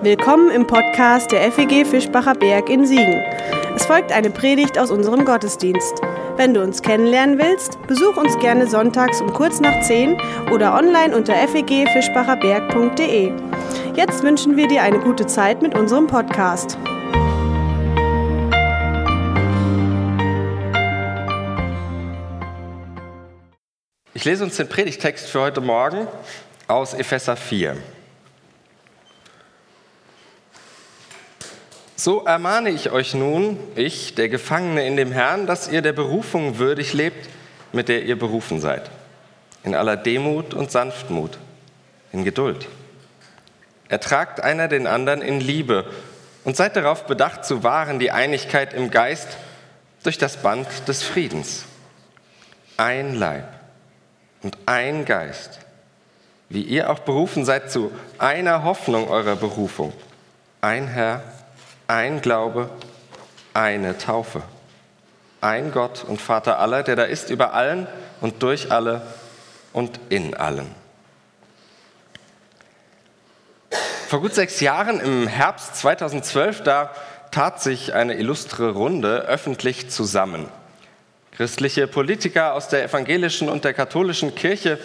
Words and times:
Willkommen 0.00 0.52
im 0.52 0.64
Podcast 0.64 1.32
der 1.32 1.50
FEG 1.50 1.84
Fischbacher 1.84 2.34
Berg 2.34 2.70
in 2.70 2.86
Siegen. 2.86 3.20
Es 3.74 3.84
folgt 3.84 4.12
eine 4.12 4.30
Predigt 4.30 4.78
aus 4.78 4.92
unserem 4.92 5.24
Gottesdienst. 5.24 6.00
Wenn 6.36 6.54
du 6.54 6.62
uns 6.62 6.82
kennenlernen 6.82 7.36
willst, 7.36 7.84
besuch 7.88 8.16
uns 8.16 8.38
gerne 8.38 8.68
sonntags 8.68 9.20
um 9.20 9.32
kurz 9.32 9.58
nach 9.58 9.80
10 9.80 10.16
oder 10.52 10.76
online 10.76 11.16
unter 11.16 11.34
fegfischbacherberg.de. 11.34 13.32
Jetzt 13.96 14.22
wünschen 14.22 14.56
wir 14.56 14.68
dir 14.68 14.84
eine 14.84 15.00
gute 15.00 15.26
Zeit 15.26 15.62
mit 15.62 15.76
unserem 15.76 16.06
Podcast. 16.06 16.78
Ich 24.14 24.24
lese 24.24 24.44
uns 24.44 24.56
den 24.56 24.68
Predigtext 24.68 25.28
für 25.28 25.40
heute 25.40 25.60
Morgen 25.60 26.06
aus 26.68 26.94
Epheser 26.94 27.34
4. 27.34 27.76
So 32.00 32.24
ermahne 32.24 32.70
ich 32.70 32.92
euch 32.92 33.14
nun, 33.14 33.58
ich, 33.74 34.14
der 34.14 34.28
Gefangene 34.28 34.86
in 34.86 34.96
dem 34.96 35.10
Herrn, 35.10 35.48
dass 35.48 35.66
ihr 35.66 35.82
der 35.82 35.92
Berufung 35.92 36.58
würdig 36.58 36.92
lebt, 36.92 37.28
mit 37.72 37.88
der 37.88 38.04
ihr 38.04 38.16
berufen 38.16 38.60
seid. 38.60 38.88
In 39.64 39.74
aller 39.74 39.96
Demut 39.96 40.54
und 40.54 40.70
Sanftmut, 40.70 41.38
in 42.12 42.24
Geduld. 42.24 42.68
Ertragt 43.88 44.40
einer 44.40 44.68
den 44.68 44.86
anderen 44.86 45.22
in 45.22 45.40
Liebe 45.40 45.86
und 46.44 46.56
seid 46.56 46.76
darauf 46.76 47.04
bedacht 47.06 47.44
zu 47.44 47.64
wahren 47.64 47.98
die 47.98 48.12
Einigkeit 48.12 48.74
im 48.74 48.92
Geist 48.92 49.36
durch 50.04 50.18
das 50.18 50.36
Band 50.36 50.68
des 50.86 51.02
Friedens. 51.02 51.64
Ein 52.76 53.16
Leib 53.16 53.48
und 54.44 54.56
ein 54.66 55.04
Geist, 55.04 55.58
wie 56.48 56.62
ihr 56.62 56.90
auch 56.90 57.00
berufen 57.00 57.44
seid 57.44 57.72
zu 57.72 57.90
einer 58.18 58.62
Hoffnung 58.62 59.08
eurer 59.08 59.34
Berufung. 59.34 59.92
Ein 60.60 60.86
Herr, 60.86 61.24
ein 61.88 62.20
Glaube, 62.20 62.68
eine 63.54 63.98
Taufe. 63.98 64.42
Ein 65.40 65.72
Gott 65.72 66.04
und 66.06 66.20
Vater 66.20 66.58
aller, 66.58 66.82
der 66.82 66.96
da 66.96 67.04
ist 67.04 67.30
über 67.30 67.54
allen 67.54 67.86
und 68.20 68.42
durch 68.42 68.70
alle 68.70 69.02
und 69.72 69.98
in 70.10 70.34
allen. 70.34 70.74
Vor 74.08 74.20
gut 74.20 74.34
sechs 74.34 74.60
Jahren, 74.60 75.00
im 75.00 75.26
Herbst 75.26 75.76
2012, 75.76 76.62
da 76.62 76.90
tat 77.30 77.62
sich 77.62 77.94
eine 77.94 78.14
illustre 78.14 78.70
Runde 78.70 79.22
öffentlich 79.22 79.90
zusammen. 79.90 80.48
Christliche 81.32 81.86
Politiker 81.86 82.54
aus 82.54 82.68
der 82.68 82.84
evangelischen 82.84 83.48
und 83.48 83.64
der 83.64 83.74
katholischen 83.74 84.34
Kirche, 84.34 84.78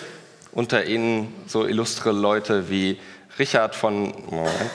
unter 0.51 0.85
ihnen 0.85 1.33
so 1.47 1.65
illustre 1.65 2.11
Leute 2.11 2.69
wie 2.69 2.99
Richard 3.39 3.75
von 3.75 4.13
Moment, 4.29 4.71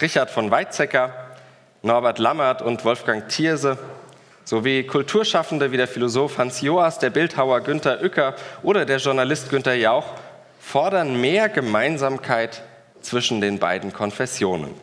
Richard 0.00 0.30
von 0.30 0.50
Weizsäcker, 0.50 1.12
Norbert 1.82 2.18
Lammert 2.18 2.62
und 2.62 2.84
Wolfgang 2.84 3.28
Thierse 3.28 3.78
sowie 4.44 4.84
Kulturschaffende 4.84 5.72
wie 5.72 5.76
der 5.76 5.88
Philosoph 5.88 6.38
Hans 6.38 6.60
Joas, 6.60 6.98
der 6.98 7.10
Bildhauer 7.10 7.60
Günther 7.60 8.02
Uecker 8.02 8.34
oder 8.62 8.84
der 8.84 8.98
Journalist 8.98 9.50
Günther 9.50 9.74
Jauch 9.74 10.06
fordern 10.60 11.20
mehr 11.20 11.48
Gemeinsamkeit 11.48 12.62
zwischen 13.00 13.40
den 13.40 13.58
beiden 13.58 13.92
Konfessionen. 13.92 14.74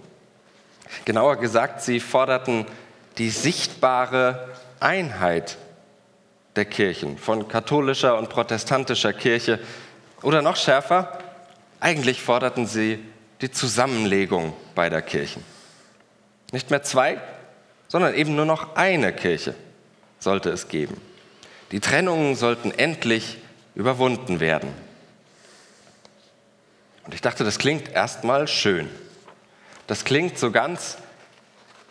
Genauer 1.06 1.38
gesagt, 1.38 1.82
sie 1.82 2.00
forderten 2.00 2.66
die 3.18 3.30
sichtbare 3.30 4.50
Einheit 4.80 5.58
der 6.56 6.66
Kirchen, 6.66 7.18
von 7.18 7.48
katholischer 7.48 8.18
und 8.18 8.30
protestantischer 8.30 9.14
Kirche. 9.14 9.60
Oder 10.22 10.42
noch 10.42 10.56
schärfer, 10.56 11.18
eigentlich 11.80 12.22
forderten 12.22 12.68
sie 12.68 13.00
die 13.42 13.52
Zusammenlegung 13.52 14.54
beider 14.76 15.02
Kirchen. 15.02 15.44
Nicht 16.52 16.70
mehr 16.70 16.84
zwei, 16.84 17.20
sondern 17.88 18.14
eben 18.14 18.36
nur 18.36 18.46
noch 18.46 18.76
eine 18.76 19.14
Kirche 19.14 19.56
sollte 20.20 20.50
es 20.50 20.68
geben. 20.68 21.00
Die 21.72 21.80
Trennungen 21.80 22.36
sollten 22.36 22.72
endlich 22.72 23.38
überwunden 23.76 24.40
werden. 24.40 24.70
Und 27.06 27.16
ich 27.16 27.22
dachte, 27.22 27.44
das 27.44 27.58
klingt 27.58 27.90
erstmal 27.90 28.48
schön. 28.48 28.90
Das 29.88 30.06
klingt 30.06 30.38
so 30.38 30.52
ganz 30.52 30.98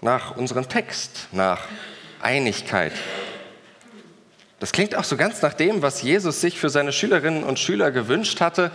nach 0.01 0.37
unserem 0.37 0.69
Text, 0.69 1.29
nach 1.33 1.67
Einigkeit. 2.23 2.93
Das 4.61 4.73
klingt 4.73 4.95
auch 4.95 5.05
so 5.05 5.17
ganz 5.17 5.43
nach 5.43 5.55
dem, 5.55 5.83
was 5.83 6.03
Jesus 6.03 6.41
sich 6.41 6.59
für 6.59 6.69
seine 6.69 6.93
Schülerinnen 6.93 7.43
und 7.43 7.59
Schüler 7.59 7.91
gewünscht 7.91 8.41
hatte. 8.41 8.71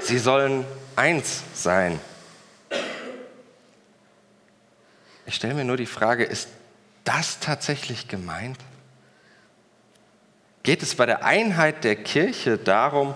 Sie 0.00 0.18
sollen 0.18 0.64
eins 0.98 1.44
sein. 1.54 2.00
Ich 5.26 5.36
stelle 5.36 5.54
mir 5.54 5.64
nur 5.64 5.76
die 5.76 5.86
Frage, 5.86 6.24
ist 6.24 6.48
das 7.04 7.38
tatsächlich 7.38 8.08
gemeint? 8.08 8.58
Geht 10.64 10.82
es 10.82 10.96
bei 10.96 11.06
der 11.06 11.24
Einheit 11.24 11.84
der 11.84 11.94
Kirche 11.94 12.58
darum, 12.58 13.14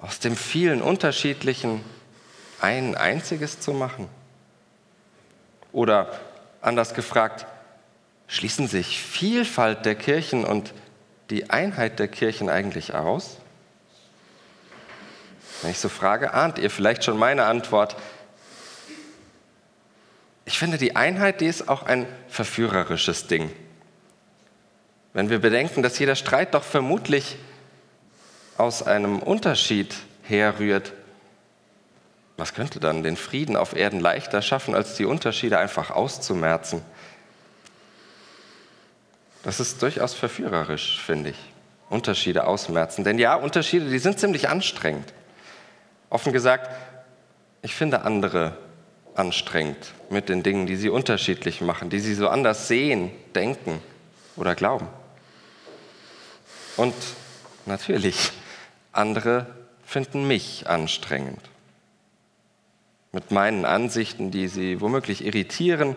aus 0.00 0.20
dem 0.20 0.36
vielen 0.36 0.82
unterschiedlichen 0.82 1.82
ein 2.60 2.94
einziges 2.94 3.58
zu 3.58 3.72
machen? 3.72 4.08
Oder 5.72 6.20
anders 6.60 6.92
gefragt, 6.92 7.46
schließen 8.28 8.68
sich 8.68 9.00
Vielfalt 9.00 9.86
der 9.86 9.94
Kirchen 9.94 10.44
und 10.44 10.74
die 11.30 11.48
Einheit 11.48 11.98
der 11.98 12.08
Kirchen 12.08 12.50
eigentlich 12.50 12.94
aus? 12.94 13.38
Wenn 15.62 15.70
ich 15.70 15.78
so 15.78 15.88
frage, 15.88 16.34
ahnt 16.34 16.58
ihr 16.58 16.70
vielleicht 16.70 17.04
schon 17.04 17.18
meine 17.18 17.44
Antwort? 17.44 17.96
Ich 20.44 20.58
finde, 20.58 20.78
die 20.78 20.94
Einheit, 20.94 21.40
die 21.40 21.46
ist 21.46 21.68
auch 21.68 21.82
ein 21.82 22.06
verführerisches 22.28 23.26
Ding. 23.26 23.50
Wenn 25.12 25.30
wir 25.30 25.40
bedenken, 25.40 25.82
dass 25.82 25.98
jeder 25.98 26.14
Streit 26.14 26.54
doch 26.54 26.62
vermutlich 26.62 27.36
aus 28.58 28.82
einem 28.82 29.18
Unterschied 29.18 29.94
herrührt, 30.22 30.92
was 32.36 32.52
könnte 32.52 32.80
dann 32.80 33.02
den 33.02 33.16
Frieden 33.16 33.56
auf 33.56 33.74
Erden 33.74 33.98
leichter 33.98 34.42
schaffen, 34.42 34.74
als 34.74 34.94
die 34.94 35.06
Unterschiede 35.06 35.58
einfach 35.58 35.90
auszumerzen? 35.90 36.82
Das 39.42 39.58
ist 39.58 39.80
durchaus 39.80 40.12
verführerisch, 40.12 41.00
finde 41.04 41.30
ich. 41.30 41.38
Unterschiede 41.88 42.46
ausmerzen. 42.46 43.04
Denn 43.04 43.18
ja, 43.18 43.36
Unterschiede, 43.36 43.88
die 43.88 43.98
sind 43.98 44.18
ziemlich 44.18 44.48
anstrengend. 44.48 45.12
Offen 46.10 46.32
gesagt, 46.32 46.70
ich 47.62 47.74
finde 47.74 48.02
andere 48.02 48.56
anstrengend 49.14 49.92
mit 50.10 50.28
den 50.28 50.42
Dingen, 50.42 50.66
die 50.66 50.76
sie 50.76 50.88
unterschiedlich 50.88 51.60
machen, 51.60 51.90
die 51.90 52.00
sie 52.00 52.14
so 52.14 52.28
anders 52.28 52.68
sehen, 52.68 53.10
denken 53.34 53.80
oder 54.36 54.54
glauben. 54.54 54.86
Und 56.76 56.94
natürlich, 57.64 58.30
andere 58.92 59.46
finden 59.84 60.28
mich 60.28 60.68
anstrengend. 60.68 61.40
Mit 63.12 63.30
meinen 63.30 63.64
Ansichten, 63.64 64.30
die 64.30 64.48
sie 64.48 64.80
womöglich 64.80 65.24
irritieren 65.24 65.96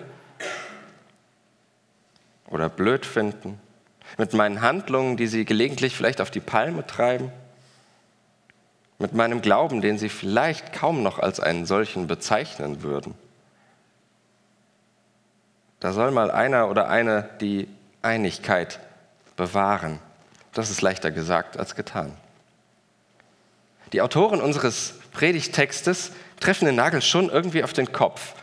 oder 2.47 2.69
blöd 2.69 3.05
finden. 3.05 3.59
Mit 4.17 4.33
meinen 4.33 4.61
Handlungen, 4.61 5.17
die 5.17 5.27
sie 5.27 5.45
gelegentlich 5.45 5.95
vielleicht 5.95 6.21
auf 6.21 6.31
die 6.31 6.39
Palme 6.39 6.87
treiben 6.87 7.31
mit 8.99 9.13
meinem 9.13 9.41
Glauben, 9.41 9.81
den 9.81 9.97
sie 9.97 10.09
vielleicht 10.09 10.73
kaum 10.73 11.01
noch 11.01 11.19
als 11.19 11.39
einen 11.39 11.65
solchen 11.65 12.07
bezeichnen 12.07 12.83
würden. 12.83 13.15
Da 15.79 15.93
soll 15.93 16.11
mal 16.11 16.29
einer 16.29 16.69
oder 16.69 16.89
eine 16.89 17.29
die 17.39 17.69
Einigkeit 18.01 18.79
bewahren. 19.37 19.99
Das 20.53 20.69
ist 20.69 20.81
leichter 20.81 21.11
gesagt 21.11 21.57
als 21.57 21.75
getan. 21.75 22.11
Die 23.93 24.01
Autoren 24.01 24.41
unseres 24.41 24.95
Predigtextes 25.13 26.11
treffen 26.39 26.65
den 26.65 26.75
Nagel 26.75 27.01
schon 27.01 27.29
irgendwie 27.29 27.63
auf 27.63 27.73
den 27.73 27.91
Kopf. 27.91 28.35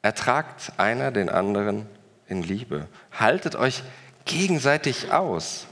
Ertragt 0.00 0.72
einer 0.78 1.12
den 1.12 1.28
anderen 1.28 1.86
in 2.26 2.42
Liebe. 2.42 2.88
Haltet 3.12 3.54
euch 3.54 3.82
gegenseitig 4.24 5.12
aus. 5.12 5.66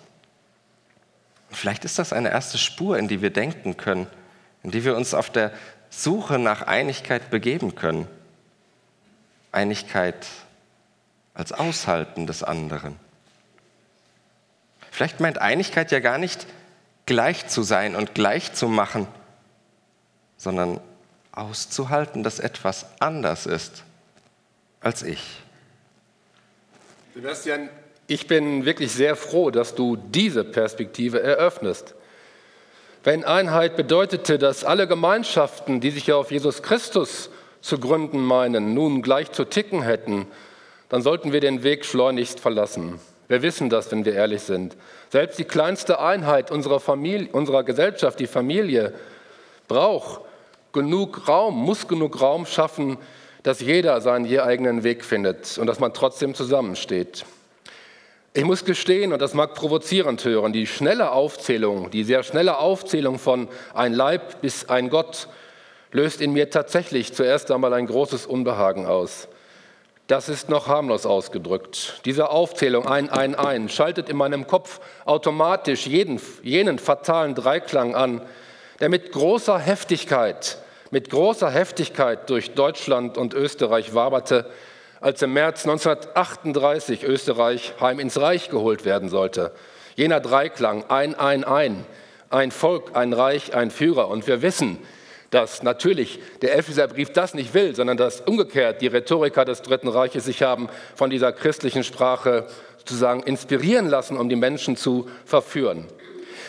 Vielleicht 1.50 1.85
ist 1.85 1.99
das 1.99 2.12
eine 2.12 2.31
erste 2.31 2.58
Spur, 2.58 2.99
in 2.99 3.08
die 3.08 3.23
wir 3.23 3.31
denken 3.31 3.76
können, 3.76 4.06
in 4.62 4.70
die 4.70 4.85
wir 4.85 4.97
uns 4.97 5.14
auf 5.14 5.31
der 5.31 5.52
Suche 5.91 6.38
nach 6.38 6.62
Einigkeit 6.62 7.31
begeben 7.31 7.75
können. 7.75 8.06
Einigkeit 9.52 10.26
als 11.35 11.52
Aushalten 11.52 12.26
des 12.26 12.43
anderen. 12.43 12.97
Vielleicht 14.91 15.20
meint 15.20 15.38
Einigkeit 15.38 15.91
ja 15.93 16.00
gar 16.00 16.19
nicht 16.19 16.47
gleich 17.06 17.49
zu 17.49 17.62
sein 17.62 17.97
und 17.97 18.14
gleich 18.14 18.52
zu 18.52 18.69
machen, 18.69 19.08
sondern 20.37 20.81
auszuhalten, 21.32 22.23
dass 22.23 22.38
etwas 22.38 22.87
anders 23.00 23.47
ist 23.47 23.82
als 24.81 25.02
ich. 25.02 25.43
Sebastian, 27.14 27.69
ich 28.10 28.26
bin 28.26 28.64
wirklich 28.64 28.90
sehr 28.90 29.14
froh, 29.14 29.52
dass 29.52 29.76
du 29.76 29.94
diese 29.94 30.42
Perspektive 30.42 31.22
eröffnest. 31.22 31.94
Wenn 33.04 33.24
Einheit 33.24 33.76
bedeutete, 33.76 34.36
dass 34.36 34.64
alle 34.64 34.88
Gemeinschaften, 34.88 35.80
die 35.80 35.92
sich 35.92 36.08
ja 36.08 36.16
auf 36.16 36.32
Jesus 36.32 36.60
Christus 36.60 37.30
zu 37.60 37.78
gründen 37.78 38.18
meinen, 38.18 38.74
nun 38.74 39.02
gleich 39.02 39.30
zu 39.30 39.44
ticken 39.44 39.82
hätten, 39.82 40.26
dann 40.88 41.02
sollten 41.02 41.32
wir 41.32 41.40
den 41.40 41.62
Weg 41.62 41.84
schleunigst 41.84 42.40
verlassen. 42.40 42.98
Wir 43.28 43.42
wissen 43.42 43.70
das, 43.70 43.92
wenn 43.92 44.04
wir 44.04 44.14
ehrlich 44.14 44.42
sind. 44.42 44.76
Selbst 45.10 45.38
die 45.38 45.44
kleinste 45.44 46.00
Einheit 46.00 46.50
unserer, 46.50 46.80
Familie, 46.80 47.28
unserer 47.30 47.62
Gesellschaft, 47.62 48.18
die 48.18 48.26
Familie, 48.26 48.92
braucht 49.68 50.22
genug 50.72 51.28
Raum, 51.28 51.54
muss 51.54 51.86
genug 51.86 52.20
Raum 52.20 52.44
schaffen, 52.44 52.98
dass 53.44 53.60
jeder 53.60 54.00
seinen 54.00 54.24
je 54.24 54.40
eigenen 54.40 54.82
Weg 54.82 55.04
findet 55.04 55.58
und 55.58 55.68
dass 55.68 55.78
man 55.78 55.94
trotzdem 55.94 56.34
zusammensteht. 56.34 57.24
Ich 58.32 58.44
muss 58.44 58.64
gestehen, 58.64 59.12
und 59.12 59.20
das 59.20 59.34
mag 59.34 59.54
provozierend 59.54 60.24
hören, 60.24 60.52
die 60.52 60.68
schnelle 60.68 61.10
Aufzählung, 61.10 61.90
die 61.90 62.04
sehr 62.04 62.22
schnelle 62.22 62.58
Aufzählung 62.58 63.18
von 63.18 63.48
ein 63.74 63.92
Leib 63.92 64.40
bis 64.40 64.68
ein 64.68 64.88
Gott 64.88 65.26
löst 65.90 66.20
in 66.20 66.32
mir 66.32 66.48
tatsächlich 66.48 67.12
zuerst 67.12 67.50
einmal 67.50 67.74
ein 67.74 67.86
großes 67.86 68.26
Unbehagen 68.26 68.86
aus. 68.86 69.26
Das 70.06 70.28
ist 70.28 70.48
noch 70.48 70.68
harmlos 70.68 71.06
ausgedrückt. 71.06 72.00
Diese 72.04 72.30
Aufzählung 72.30 72.86
ein, 72.86 73.10
ein, 73.10 73.34
ein 73.34 73.68
schaltet 73.68 74.08
in 74.08 74.16
meinem 74.16 74.46
Kopf 74.46 74.78
automatisch 75.06 75.88
jeden, 75.88 76.20
jenen 76.44 76.78
fatalen 76.78 77.34
Dreiklang 77.34 77.96
an, 77.96 78.22
der 78.78 78.90
mit 78.90 79.10
großer 79.10 79.58
Heftigkeit, 79.58 80.58
mit 80.92 81.10
großer 81.10 81.50
Heftigkeit 81.50 82.30
durch 82.30 82.54
Deutschland 82.54 83.18
und 83.18 83.34
Österreich 83.34 83.92
waberte, 83.92 84.48
als 85.00 85.23
im 85.23 85.32
März 85.32 85.67
1938 85.67 87.05
Österreich 87.05 87.75
heim 87.81 87.99
ins 87.99 88.20
Reich 88.20 88.50
geholt 88.50 88.85
werden 88.85 89.08
sollte. 89.08 89.52
Jener 89.97 90.20
Dreiklang, 90.20 90.85
ein, 90.88 91.14
ein, 91.14 91.44
ein, 91.44 91.85
ein 92.29 92.50
Volk, 92.50 92.94
ein 92.94 93.12
Reich, 93.12 93.55
ein 93.55 93.70
Führer. 93.70 94.08
Und 94.08 94.26
wir 94.26 94.43
wissen, 94.43 94.79
dass 95.31 95.62
natürlich 95.62 96.20
der 96.43 96.56
Epheserbrief 96.56 97.12
das 97.12 97.35
nicht 97.35 97.55
will, 97.55 97.75
sondern 97.75 97.97
dass 97.97 98.20
umgekehrt 98.20 98.82
die 98.82 98.88
Rhetoriker 98.88 99.44
des 99.44 99.62
Dritten 99.62 99.88
Reiches 99.88 100.25
sich 100.25 100.43
haben 100.43 100.69
von 100.94 101.11
dieser 101.11 101.32
christlichen 101.32 101.85
Sprache 101.85 102.47
sozusagen 102.79 103.23
inspirieren 103.23 103.88
lassen, 103.88 104.17
um 104.17 104.29
die 104.29 104.37
Menschen 104.37 104.76
zu 104.76 105.08
verführen. 105.25 105.87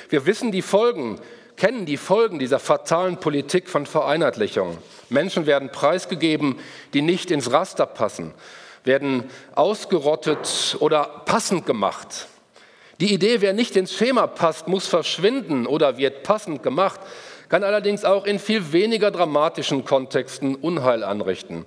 Wir 0.09 0.25
wissen 0.25 0.51
die 0.51 0.61
Folgen, 0.61 1.19
kennen 1.61 1.85
die 1.85 1.97
Folgen 1.97 2.39
dieser 2.39 2.57
fatalen 2.57 3.17
Politik 3.17 3.69
von 3.69 3.85
Vereinheitlichung. 3.85 4.79
Menschen 5.09 5.45
werden 5.45 5.69
preisgegeben, 5.69 6.57
die 6.95 7.03
nicht 7.03 7.29
ins 7.29 7.51
Raster 7.51 7.85
passen, 7.85 8.33
werden 8.83 9.25
ausgerottet 9.53 10.75
oder 10.79 11.21
passend 11.25 11.67
gemacht. 11.67 12.25
Die 12.99 13.13
Idee, 13.13 13.41
wer 13.41 13.53
nicht 13.53 13.75
ins 13.75 13.93
Schema 13.93 14.25
passt, 14.25 14.67
muss 14.67 14.87
verschwinden 14.87 15.67
oder 15.67 15.99
wird 15.99 16.23
passend 16.23 16.63
gemacht, 16.63 16.99
kann 17.47 17.63
allerdings 17.63 18.05
auch 18.05 18.25
in 18.25 18.39
viel 18.39 18.73
weniger 18.73 19.11
dramatischen 19.11 19.85
Kontexten 19.85 20.55
Unheil 20.55 21.03
anrichten. 21.03 21.65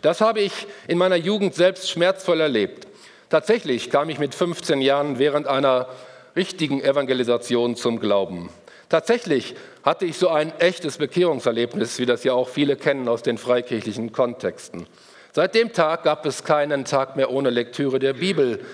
Das 0.00 0.22
habe 0.22 0.40
ich 0.40 0.66
in 0.88 0.96
meiner 0.96 1.16
Jugend 1.16 1.54
selbst 1.54 1.90
schmerzvoll 1.90 2.40
erlebt. 2.40 2.86
Tatsächlich 3.28 3.90
kam 3.90 4.08
ich 4.08 4.18
mit 4.18 4.34
15 4.34 4.80
Jahren 4.80 5.18
während 5.18 5.46
einer 5.46 5.88
richtigen 6.36 6.80
Evangelisation 6.80 7.76
zum 7.76 8.00
Glauben. 8.00 8.48
Tatsächlich 8.88 9.54
hatte 9.84 10.04
ich 10.04 10.16
so 10.16 10.28
ein 10.28 10.52
echtes 10.60 10.98
Bekehrungserlebnis, 10.98 11.98
wie 11.98 12.06
das 12.06 12.22
ja 12.24 12.34
auch 12.34 12.48
viele 12.48 12.76
kennen 12.76 13.08
aus 13.08 13.22
den 13.22 13.38
freikirchlichen 13.38 14.12
Kontexten. 14.12 14.86
Seit 15.32 15.54
dem 15.54 15.72
Tag 15.72 16.04
gab 16.04 16.24
es 16.24 16.44
keinen 16.44 16.84
Tag 16.84 17.16
mehr 17.16 17.30
ohne 17.30 17.50
Lektüre 17.50 17.98
der 17.98 18.14
Bibel. 18.14 18.64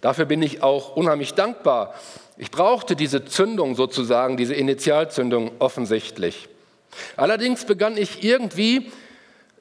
Dafür 0.00 0.24
bin 0.24 0.42
ich 0.42 0.62
auch 0.62 0.96
unheimlich 0.96 1.34
dankbar. 1.34 1.94
Ich 2.36 2.50
brauchte 2.50 2.96
diese 2.96 3.24
Zündung 3.24 3.74
sozusagen, 3.74 4.36
diese 4.36 4.54
Initialzündung 4.54 5.52
offensichtlich. 5.60 6.48
Allerdings 7.16 7.64
begann 7.64 7.96
ich 7.96 8.24
irgendwie 8.24 8.90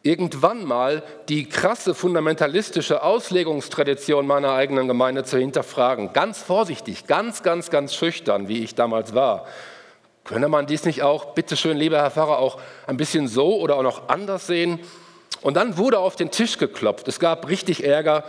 irgendwann 0.02 0.66
mal 0.66 1.04
die 1.28 1.48
krasse 1.48 1.94
fundamentalistische 1.94 3.04
Auslegungstradition 3.04 4.26
meiner 4.26 4.54
eigenen 4.54 4.88
Gemeinde 4.88 5.24
zu 5.24 5.38
hinterfragen. 5.38 6.14
Ganz 6.14 6.40
vorsichtig, 6.40 7.06
ganz, 7.06 7.44
ganz, 7.44 7.70
ganz 7.70 7.94
schüchtern, 7.94 8.48
wie 8.48 8.64
ich 8.64 8.76
damals 8.76 9.14
war. 9.14 9.46
Könne 10.30 10.48
man 10.48 10.68
dies 10.68 10.86
nicht 10.86 11.02
auch, 11.02 11.34
bitteschön, 11.34 11.76
lieber 11.76 11.98
Herr 11.98 12.12
Pfarrer, 12.12 12.38
auch 12.38 12.62
ein 12.86 12.98
bisschen 12.98 13.28
so 13.28 13.60
oder 13.60 13.78
auch 13.78 13.82
noch 13.82 14.10
anders 14.10 14.46
sehen? 14.46 14.80
Und 15.42 15.56
dann 15.56 15.76
wurde 15.76 15.98
auf 15.98 16.16
den 16.16 16.30
Tisch 16.30 16.60
geklopft. 16.60 17.08
Es 17.08 17.20
gab 17.20 17.50
richtig 17.50 17.84
Ärger, 17.84 18.24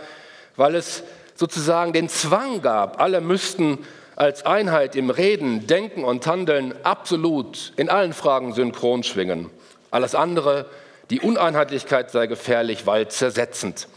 weil 0.55 0.73
es 0.73 1.03
sozusagen 1.35 1.93
den 1.93 2.09
Zwang 2.09 2.63
gab, 2.63 2.99
alle 2.99 3.21
müssten 3.21 3.85
als 4.15 4.47
Einheit 4.47 4.95
im 4.95 5.11
Reden, 5.11 5.67
Denken 5.67 6.03
und 6.03 6.25
Handeln 6.25 6.73
absolut 6.81 7.71
in 7.75 7.87
allen 7.87 8.13
Fragen 8.13 8.53
synchron 8.53 9.03
schwingen. 9.03 9.51
Alles 9.91 10.15
andere, 10.15 10.65
die 11.11 11.19
Uneinheitlichkeit 11.19 12.09
sei 12.09 12.25
gefährlich, 12.25 12.87
weil 12.87 13.09
zersetzend. 13.09 13.87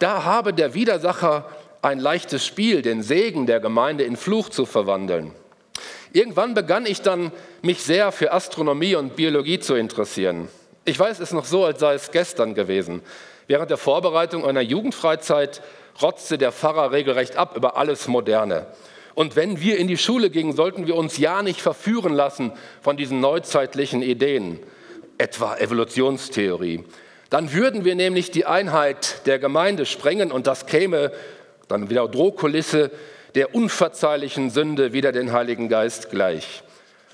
Da 0.00 0.24
habe 0.24 0.52
der 0.52 0.74
Widersacher 0.74 1.48
ein 1.80 2.00
leichtes 2.00 2.44
Spiel, 2.44 2.82
den 2.82 3.04
Segen 3.04 3.46
der 3.46 3.60
Gemeinde 3.60 4.02
in 4.02 4.16
Fluch 4.16 4.48
zu 4.48 4.66
verwandeln. 4.66 5.30
Irgendwann 6.14 6.54
begann 6.54 6.86
ich 6.86 7.02
dann, 7.02 7.32
mich 7.60 7.82
sehr 7.82 8.12
für 8.12 8.32
Astronomie 8.32 8.94
und 8.94 9.16
Biologie 9.16 9.58
zu 9.58 9.74
interessieren. 9.74 10.46
Ich 10.84 10.96
weiß 10.96 11.18
es 11.18 11.32
noch 11.32 11.44
so, 11.44 11.64
als 11.64 11.80
sei 11.80 11.94
es 11.94 12.12
gestern 12.12 12.54
gewesen. 12.54 13.02
Während 13.48 13.68
der 13.68 13.78
Vorbereitung 13.78 14.46
einer 14.46 14.60
Jugendfreizeit 14.60 15.60
rotzte 16.00 16.38
der 16.38 16.52
Pfarrer 16.52 16.92
regelrecht 16.92 17.36
ab 17.36 17.56
über 17.56 17.76
alles 17.76 18.06
Moderne. 18.06 18.68
Und 19.16 19.34
wenn 19.34 19.60
wir 19.60 19.76
in 19.76 19.88
die 19.88 19.96
Schule 19.96 20.30
gingen, 20.30 20.54
sollten 20.54 20.86
wir 20.86 20.94
uns 20.94 21.18
ja 21.18 21.42
nicht 21.42 21.60
verführen 21.60 22.14
lassen 22.14 22.52
von 22.80 22.96
diesen 22.96 23.18
neuzeitlichen 23.18 24.00
Ideen, 24.00 24.60
etwa 25.18 25.56
Evolutionstheorie. 25.56 26.84
Dann 27.28 27.52
würden 27.52 27.84
wir 27.84 27.96
nämlich 27.96 28.30
die 28.30 28.46
Einheit 28.46 29.26
der 29.26 29.40
Gemeinde 29.40 29.84
sprengen 29.84 30.30
und 30.30 30.46
das 30.46 30.66
käme 30.66 31.10
dann 31.66 31.90
wieder 31.90 32.06
Drohkulisse 32.06 32.92
der 33.34 33.54
unverzeihlichen 33.54 34.50
Sünde 34.50 34.92
wieder 34.92 35.12
den 35.12 35.32
Heiligen 35.32 35.68
Geist 35.68 36.10
gleich. 36.10 36.62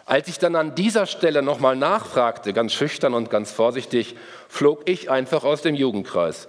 Als 0.05 0.29
ich 0.29 0.39
dann 0.39 0.57
an 0.57 0.75
dieser 0.75 1.07
Stelle 1.07 1.41
nochmal 1.41 1.77
nachfragte, 1.77 2.53
ganz 2.53 2.73
schüchtern 2.73 3.15
und 3.15 3.31
ganz 3.31 3.53
vorsichtig, 3.53 4.17
flog 4.49 4.83
ich 4.89 5.11
einfach 5.11 5.45
aus 5.45 5.63
dem 5.63 5.75
Jugendkreis. 5.75 6.49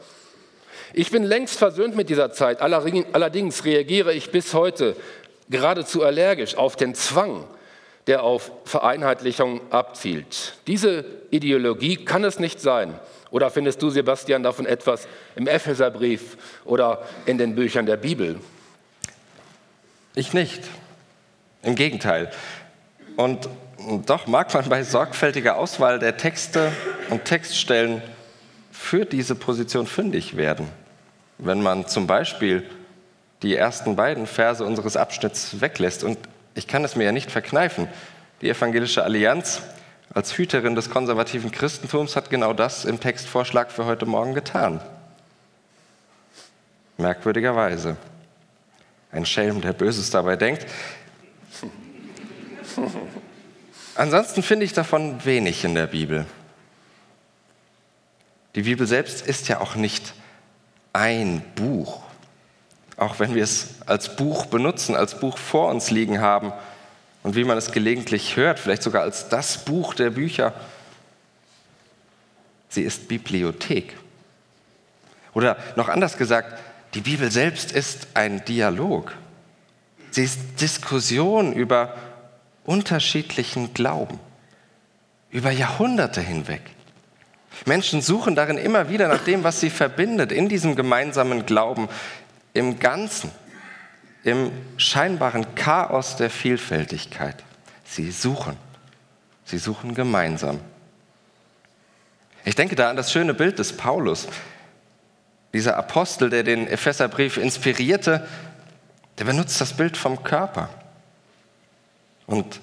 Ich 0.93 1.11
bin 1.11 1.23
längst 1.23 1.57
versöhnt 1.57 1.95
mit 1.95 2.09
dieser 2.09 2.31
Zeit, 2.31 2.59
allerdings 2.61 3.63
reagiere 3.63 4.13
ich 4.13 4.31
bis 4.31 4.53
heute 4.53 4.95
geradezu 5.49 6.03
allergisch 6.03 6.55
auf 6.55 6.75
den 6.75 6.95
Zwang, 6.95 7.45
der 8.07 8.23
auf 8.23 8.51
Vereinheitlichung 8.65 9.61
abzielt. 9.69 10.55
Diese 10.67 11.05
Ideologie 11.29 11.97
kann 11.97 12.23
es 12.23 12.39
nicht 12.39 12.59
sein. 12.59 12.99
Oder 13.29 13.49
findest 13.51 13.81
du, 13.81 13.89
Sebastian, 13.89 14.43
davon 14.43 14.65
etwas 14.65 15.07
im 15.35 15.47
Epheserbrief 15.47 16.35
oder 16.65 17.03
in 17.25 17.37
den 17.37 17.55
Büchern 17.55 17.85
der 17.85 17.97
Bibel? 17.97 18.39
Ich 20.13 20.33
nicht. 20.33 20.63
Im 21.63 21.75
Gegenteil. 21.75 22.31
Und 23.15 23.47
doch 24.05 24.27
mag 24.27 24.53
man 24.53 24.67
bei 24.69 24.83
sorgfältiger 24.83 25.57
Auswahl 25.57 25.99
der 25.99 26.17
Texte 26.17 26.71
und 27.09 27.25
Textstellen 27.25 28.01
für 28.71 29.05
diese 29.05 29.35
Position 29.35 29.87
fündig 29.87 30.37
werden. 30.37 30.67
Wenn 31.37 31.61
man 31.61 31.87
zum 31.87 32.07
Beispiel 32.07 32.63
die 33.41 33.55
ersten 33.55 33.95
beiden 33.95 34.27
Verse 34.27 34.63
unseres 34.63 34.95
Abschnitts 34.95 35.61
weglässt. 35.61 36.03
Und 36.03 36.17
ich 36.53 36.67
kann 36.67 36.83
es 36.83 36.95
mir 36.95 37.05
ja 37.05 37.11
nicht 37.11 37.31
verkneifen. 37.31 37.87
Die 38.41 38.49
Evangelische 38.49 39.03
Allianz 39.03 39.61
als 40.13 40.37
Hüterin 40.37 40.75
des 40.75 40.89
konservativen 40.89 41.51
Christentums 41.51 42.15
hat 42.15 42.29
genau 42.29 42.53
das 42.53 42.85
im 42.85 42.99
Textvorschlag 42.99 43.71
für 43.71 43.85
heute 43.85 44.05
Morgen 44.05 44.33
getan. 44.33 44.81
Merkwürdigerweise. 46.97 47.97
Ein 49.11 49.25
Schelm, 49.25 49.61
der 49.61 49.73
Böses 49.73 50.09
dabei 50.09 50.35
denkt. 50.35 50.65
Ansonsten 53.95 54.41
finde 54.41 54.65
ich 54.65 54.73
davon 54.73 55.23
wenig 55.25 55.65
in 55.65 55.75
der 55.75 55.87
Bibel. 55.87 56.25
Die 58.55 58.63
Bibel 58.63 58.87
selbst 58.87 59.25
ist 59.25 59.47
ja 59.47 59.59
auch 59.59 59.75
nicht 59.75 60.13
ein 60.93 61.41
Buch. 61.55 62.01
Auch 62.97 63.19
wenn 63.19 63.35
wir 63.35 63.43
es 63.43 63.75
als 63.85 64.15
Buch 64.15 64.45
benutzen, 64.45 64.95
als 64.95 65.19
Buch 65.19 65.37
vor 65.37 65.69
uns 65.69 65.91
liegen 65.91 66.21
haben 66.21 66.53
und 67.23 67.35
wie 67.35 67.43
man 67.43 67.57
es 67.57 67.71
gelegentlich 67.71 68.35
hört, 68.35 68.59
vielleicht 68.59 68.83
sogar 68.83 69.03
als 69.03 69.29
das 69.29 69.65
Buch 69.65 69.93
der 69.93 70.09
Bücher. 70.11 70.53
Sie 72.69 72.83
ist 72.83 73.07
Bibliothek. 73.07 73.97
Oder 75.33 75.57
noch 75.75 75.89
anders 75.89 76.17
gesagt, 76.17 76.57
die 76.93 77.01
Bibel 77.01 77.31
selbst 77.31 77.71
ist 77.71 78.07
ein 78.13 78.43
Dialog. 78.45 79.13
Sie 80.11 80.23
ist 80.23 80.39
Diskussion 80.59 81.53
über 81.53 81.95
unterschiedlichen 82.65 83.73
Glauben, 83.73 84.19
über 85.29 85.51
Jahrhunderte 85.51 86.21
hinweg. 86.21 86.61
Menschen 87.65 88.01
suchen 88.01 88.35
darin 88.35 88.57
immer 88.57 88.89
wieder 88.89 89.07
nach 89.07 89.23
dem, 89.23 89.43
was 89.43 89.59
sie 89.59 89.69
verbindet, 89.69 90.31
in 90.31 90.49
diesem 90.49 90.75
gemeinsamen 90.75 91.45
Glauben, 91.45 91.87
im 92.53 92.79
Ganzen, 92.79 93.31
im 94.23 94.51
scheinbaren 94.77 95.55
Chaos 95.55 96.15
der 96.15 96.29
Vielfältigkeit. 96.29 97.43
Sie 97.85 98.11
suchen. 98.11 98.57
Sie 99.45 99.57
suchen 99.57 99.95
gemeinsam. 99.95 100.59
Ich 102.43 102.55
denke 102.55 102.75
da 102.75 102.89
an 102.89 102.95
das 102.95 103.11
schöne 103.11 103.33
Bild 103.33 103.59
des 103.59 103.75
Paulus. 103.75 104.27
Dieser 105.53 105.77
Apostel, 105.77 106.29
der 106.29 106.43
den 106.43 106.67
Epheserbrief 106.67 107.37
inspirierte, 107.37 108.25
der 109.17 109.25
benutzt 109.25 109.59
das 109.59 109.73
Bild 109.73 109.97
vom 109.97 110.23
Körper 110.23 110.69
und 112.25 112.61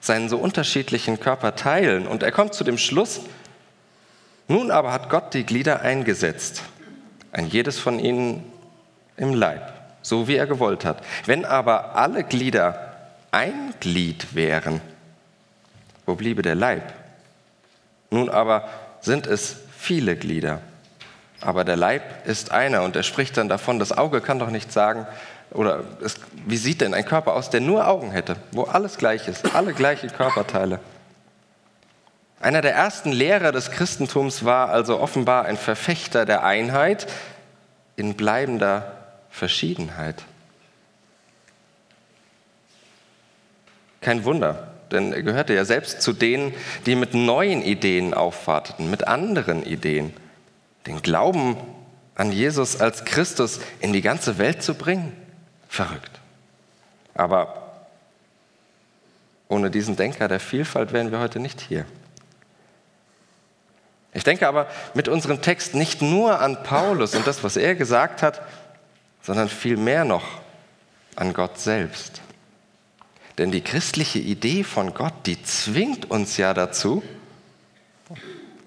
seinen 0.00 0.28
so 0.28 0.38
unterschiedlichen 0.38 1.20
Körperteilen. 1.20 2.06
Und 2.06 2.22
er 2.22 2.32
kommt 2.32 2.54
zu 2.54 2.64
dem 2.64 2.78
Schluss, 2.78 3.20
nun 4.48 4.70
aber 4.70 4.92
hat 4.92 5.08
Gott 5.08 5.34
die 5.34 5.44
Glieder 5.44 5.82
eingesetzt, 5.82 6.62
ein 7.32 7.46
jedes 7.46 7.78
von 7.78 7.98
ihnen 7.98 8.44
im 9.16 9.34
Leib, 9.34 9.72
so 10.02 10.28
wie 10.28 10.36
er 10.36 10.46
gewollt 10.46 10.84
hat. 10.84 11.02
Wenn 11.26 11.44
aber 11.44 11.96
alle 11.96 12.24
Glieder 12.24 12.96
ein 13.30 13.74
Glied 13.80 14.34
wären, 14.34 14.80
wo 16.06 16.14
bliebe 16.14 16.42
der 16.42 16.54
Leib? 16.54 16.92
Nun 18.10 18.28
aber 18.28 18.68
sind 19.00 19.26
es 19.26 19.56
viele 19.76 20.16
Glieder, 20.16 20.60
aber 21.42 21.64
der 21.64 21.76
Leib 21.76 22.26
ist 22.26 22.52
einer 22.52 22.82
und 22.82 22.96
er 22.96 23.02
spricht 23.02 23.36
dann 23.36 23.48
davon, 23.48 23.78
das 23.78 23.96
Auge 23.96 24.20
kann 24.20 24.38
doch 24.38 24.50
nicht 24.50 24.72
sagen, 24.72 25.06
oder 25.50 25.84
es, 26.02 26.16
wie 26.46 26.56
sieht 26.56 26.80
denn 26.80 26.94
ein 26.94 27.04
Körper 27.04 27.34
aus, 27.34 27.50
der 27.50 27.60
nur 27.60 27.86
Augen 27.86 28.10
hätte, 28.10 28.36
wo 28.52 28.62
alles 28.62 28.96
gleich 28.96 29.28
ist, 29.28 29.54
alle 29.54 29.74
gleiche 29.74 30.08
Körperteile? 30.08 30.80
Einer 32.40 32.60
der 32.60 32.74
ersten 32.74 33.12
Lehrer 33.12 33.52
des 33.52 33.70
Christentums 33.70 34.44
war 34.44 34.70
also 34.70 34.98
offenbar 34.98 35.44
ein 35.44 35.56
Verfechter 35.56 36.24
der 36.24 36.44
Einheit 36.44 37.06
in 37.96 38.14
bleibender 38.14 38.92
Verschiedenheit. 39.30 40.24
Kein 44.00 44.24
Wunder, 44.24 44.72
denn 44.90 45.12
er 45.12 45.22
gehörte 45.22 45.54
ja 45.54 45.64
selbst 45.64 46.02
zu 46.02 46.12
denen, 46.12 46.52
die 46.86 46.96
mit 46.96 47.14
neuen 47.14 47.62
Ideen 47.62 48.14
aufwarteten, 48.14 48.90
mit 48.90 49.06
anderen 49.06 49.64
Ideen, 49.64 50.12
den 50.86 51.02
Glauben 51.02 51.56
an 52.14 52.32
Jesus 52.32 52.80
als 52.80 53.04
Christus 53.04 53.60
in 53.80 53.92
die 53.92 54.02
ganze 54.02 54.38
Welt 54.38 54.62
zu 54.62 54.74
bringen. 54.74 55.16
Verrückt. 55.68 56.20
Aber 57.14 57.86
ohne 59.48 59.70
diesen 59.70 59.96
Denker 59.96 60.28
der 60.28 60.40
Vielfalt 60.40 60.92
wären 60.92 61.10
wir 61.10 61.20
heute 61.20 61.40
nicht 61.40 61.60
hier. 61.60 61.84
Ich 64.14 64.24
denke 64.24 64.46
aber 64.46 64.66
mit 64.94 65.08
unserem 65.08 65.40
Text 65.40 65.74
nicht 65.74 66.02
nur 66.02 66.40
an 66.40 66.62
Paulus 66.62 67.14
und 67.14 67.26
das, 67.26 67.42
was 67.42 67.56
er 67.56 67.74
gesagt 67.74 68.22
hat, 68.22 68.42
sondern 69.22 69.48
vielmehr 69.48 70.04
noch 70.04 70.24
an 71.16 71.32
Gott 71.32 71.58
selbst. 71.58 72.20
Denn 73.38 73.50
die 73.50 73.62
christliche 73.62 74.18
Idee 74.18 74.64
von 74.64 74.92
Gott, 74.92 75.14
die 75.24 75.42
zwingt 75.42 76.10
uns 76.10 76.36
ja 76.36 76.52
dazu, 76.52 77.02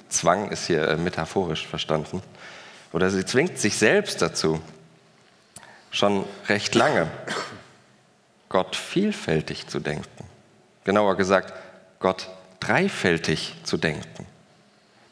Zwang 0.09 0.49
ist 0.51 0.67
hier 0.67 0.97
metaphorisch 0.97 1.67
verstanden, 1.67 2.21
oder 2.93 3.09
sie 3.09 3.25
zwingt 3.25 3.59
sich 3.59 3.77
selbst 3.77 4.21
dazu, 4.21 4.61
schon 5.91 6.25
recht 6.47 6.75
lange, 6.75 7.09
Gott 8.49 8.75
vielfältig 8.75 9.67
zu 9.67 9.79
denken. 9.79 10.25
Genauer 10.83 11.17
gesagt, 11.17 11.53
Gott 11.99 12.29
dreifältig 12.59 13.55
zu 13.63 13.77
denken. 13.77 14.25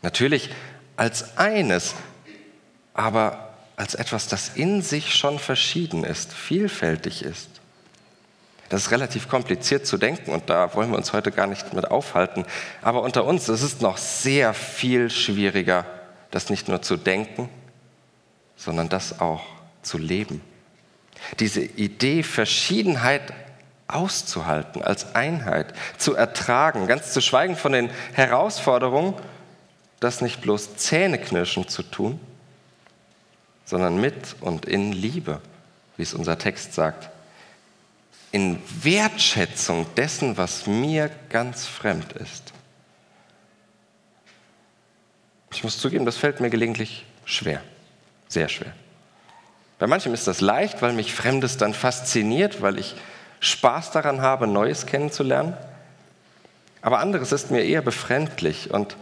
Natürlich 0.02 0.50
als 0.96 1.38
eines, 1.38 1.96
aber 2.94 3.54
als 3.76 3.96
etwas, 3.96 4.28
das 4.28 4.50
in 4.50 4.82
sich 4.82 5.16
schon 5.16 5.40
verschieden 5.40 6.04
ist, 6.04 6.32
vielfältig 6.32 7.24
ist. 7.24 7.53
Das 8.74 8.86
ist 8.86 8.92
relativ 8.92 9.30
kompliziert 9.30 9.86
zu 9.86 10.00
denken 10.00 10.32
und 10.32 10.50
da 10.50 10.74
wollen 10.74 10.90
wir 10.90 10.98
uns 10.98 11.14
heute 11.14 11.32
gar 11.32 11.46
nicht 11.46 11.76
mit 11.76 11.92
aufhalten. 11.92 12.44
Aber 12.82 13.04
unter 13.04 13.24
uns, 13.24 13.48
es 13.48 13.62
ist 13.62 13.84
noch 13.84 13.98
sehr 13.98 14.56
viel 14.56 15.12
schwieriger, 15.12 15.86
das 16.32 16.50
nicht 16.50 16.70
nur 16.70 16.82
zu 16.82 16.98
denken, 16.98 17.50
sondern 18.56 18.90
das 18.90 19.22
auch 19.22 19.44
zu 19.84 20.00
leben. 20.00 20.42
Diese 21.40 21.62
Idee, 21.62 22.24
Verschiedenheit 22.24 23.22
auszuhalten, 23.88 24.82
als 24.82 25.14
Einheit, 25.14 25.76
zu 26.00 26.16
ertragen, 26.16 26.88
ganz 26.88 27.14
zu 27.14 27.22
schweigen 27.22 27.56
von 27.56 27.74
den 27.74 27.92
Herausforderungen, 28.14 29.14
das 30.00 30.22
nicht 30.22 30.42
bloß 30.42 30.78
Zähneknirschen 30.78 31.68
zu 31.68 31.84
tun, 31.84 32.20
sondern 33.66 34.02
mit 34.02 34.36
und 34.42 34.66
in 34.66 34.94
Liebe, 34.94 35.42
wie 35.96 36.02
es 36.02 36.16
unser 36.16 36.40
Text 36.40 36.74
sagt. 36.74 37.13
In 38.34 38.60
Wertschätzung 38.82 39.86
dessen, 39.96 40.38
was 40.38 40.68
mir 40.68 41.12
ganz 41.30 41.68
fremd 41.68 42.14
ist. 42.14 42.52
Ich 45.52 45.64
muss 45.64 45.78
zugeben, 45.78 46.04
das 46.04 46.18
fällt 46.18 46.40
mir 46.40 46.50
gelegentlich 46.50 47.06
schwer, 47.26 47.62
sehr 48.28 48.50
schwer. 48.50 48.74
Bei 49.78 49.86
manchem 49.86 50.16
ist 50.16 50.26
das 50.26 50.42
leicht, 50.42 50.82
weil 50.82 50.94
mich 50.94 51.14
Fremdes 51.14 51.58
dann 51.58 51.76
fasziniert, 51.76 52.62
weil 52.62 52.80
ich 52.80 52.96
Spaß 53.40 53.92
daran 53.92 54.22
habe, 54.22 54.48
Neues 54.48 54.88
kennenzulernen. 54.88 55.56
Aber 56.82 57.00
anderes 57.00 57.32
ist 57.32 57.52
mir 57.52 57.64
eher 57.64 57.82
befremdlich 57.82 58.72
und 58.72 58.98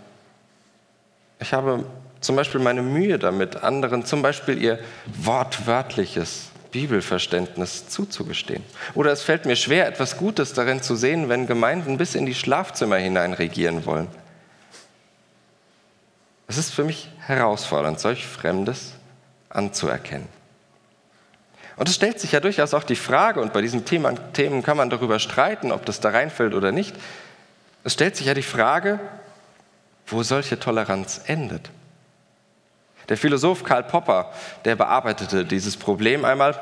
ich 1.40 1.54
habe 1.54 1.86
zum 2.20 2.36
Beispiel 2.36 2.62
meine 2.62 2.84
Mühe 2.84 3.18
damit, 3.18 3.64
anderen 3.64 4.06
zum 4.06 4.22
Beispiel 4.22 4.62
ihr 4.62 4.80
wortwörtliches 5.08 6.51
Bibelverständnis 6.72 7.90
zuzugestehen. 7.90 8.64
Oder 8.94 9.12
es 9.12 9.22
fällt 9.22 9.46
mir 9.46 9.56
schwer, 9.56 9.88
etwas 9.88 10.18
Gutes 10.18 10.54
darin 10.54 10.82
zu 10.82 10.96
sehen, 10.96 11.30
wenn 11.30 11.48
Gemeinden 11.48 11.98
bis 11.98 12.16
in 12.16 12.26
die 12.26 12.34
Schlafzimmer 12.34 12.98
hinein 12.98 13.34
regieren 13.34 13.86
wollen. 13.86 14.08
Es 16.48 16.58
ist 16.58 16.74
für 16.74 16.84
mich 16.84 17.10
herausfordernd, 17.20 18.00
solch 18.00 18.26
Fremdes 18.26 18.94
anzuerkennen. 19.50 20.28
Und 21.78 21.88
es 21.90 21.96
stellt 21.96 22.20
sich 22.20 22.34
ja 22.34 22.40
durchaus 22.40 22.74
auch 22.74 22.84
die 22.84 22.96
Frage, 22.96 23.42
und 23.42 23.54
bei 23.54 23.62
diesen 23.62 23.86
Themen 23.86 24.64
kann 24.64 24.78
man 24.78 24.90
darüber 24.90 25.20
streiten, 25.20 25.72
ob 25.72 25.86
das 25.86 26.00
da 26.00 26.10
reinfällt 26.10 26.54
oder 26.54 26.72
nicht, 26.72 26.96
es 27.84 27.94
stellt 27.94 28.16
sich 28.16 28.28
ja 28.28 28.34
die 28.34 28.44
Frage, 28.44 29.00
wo 30.08 30.24
solche 30.24 30.60
Toleranz 30.60 31.22
endet. 31.26 31.70
Der 33.10 33.18
Philosoph 33.18 33.64
Karl 33.64 33.84
Popper, 33.84 34.32
der 34.66 34.76
bearbeitete 34.76 35.46
dieses 35.46 35.78
Problem 35.78 36.26
einmal 36.26 36.60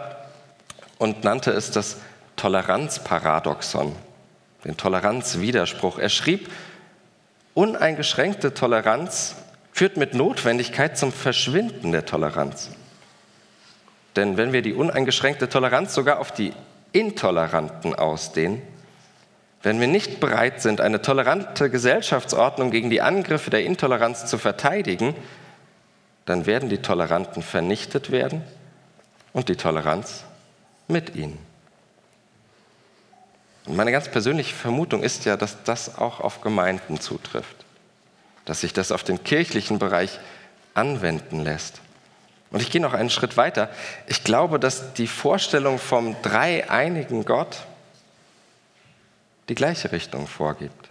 und 0.98 1.24
nannte 1.24 1.52
es 1.52 1.72
das 1.72 1.98
Toleranzparadoxon, 2.36 3.96
den 4.66 4.78
Toleranzwiderspruch. 4.78 6.00
Er 6.00 6.10
schrieb, 6.10 6.50
uneingeschränkte 7.54 8.54
Toleranz 8.54 9.36
führt 9.72 9.98
mit 9.98 10.14
Notwendigkeit 10.14 10.98
zum 10.98 11.12
Verschwinden 11.12 11.92
der 11.92 12.06
Toleranz. 12.06 12.70
Denn 14.16 14.38
wenn 14.38 14.54
wir 14.54 14.62
die 14.62 14.74
uneingeschränkte 14.74 15.50
Toleranz 15.50 15.94
sogar 15.94 16.20
auf 16.20 16.32
die 16.32 16.54
Intoleranten 16.92 17.96
ausdehnen, 17.96 18.62
wenn 19.62 19.80
wir 19.80 19.88
nicht 19.88 20.20
bereit 20.20 20.62
sind, 20.62 20.80
eine 20.80 21.02
tolerante 21.02 21.70
Gesellschaftsordnung 21.70 22.72
gegen 22.72 22.90
die 22.90 23.02
Angriffe 23.02 23.50
der 23.50 23.64
Intoleranz 23.66 24.26
zu 24.26 24.38
verteidigen, 24.38 25.16
dann 26.30 26.46
werden 26.46 26.70
die 26.70 26.78
Toleranten 26.78 27.42
vernichtet 27.42 28.12
werden 28.12 28.44
und 29.34 29.50
die 29.50 29.56
Toleranz 29.56 30.26
mit 30.88 31.16
ihnen. 31.16 31.40
Und 33.66 33.76
meine 33.76 33.92
ganz 33.92 34.10
persönliche 34.10 34.54
Vermutung 34.54 35.02
ist 35.02 35.26
ja, 35.26 35.38
dass 35.38 35.64
das 35.64 35.98
auch 35.98 36.20
auf 36.20 36.42
Gemeinden 36.42 37.00
zutrifft, 37.00 37.56
dass 38.46 38.62
sich 38.62 38.74
das 38.74 38.92
auf 38.92 39.04
den 39.04 39.24
kirchlichen 39.24 39.80
Bereich 39.80 40.20
anwenden 40.76 41.44
lässt. 41.44 41.82
Und 42.52 42.62
ich 42.62 42.70
gehe 42.70 42.82
noch 42.82 42.94
einen 42.94 43.10
Schritt 43.10 43.36
weiter. 43.36 43.72
Ich 44.06 44.24
glaube, 44.24 44.60
dass 44.60 44.94
die 44.94 45.08
Vorstellung 45.08 45.80
vom 45.80 46.16
dreieinigen 46.22 47.26
Gott 47.26 47.58
die 49.50 49.56
gleiche 49.56 49.92
Richtung 49.92 50.28
vorgibt. 50.28 50.90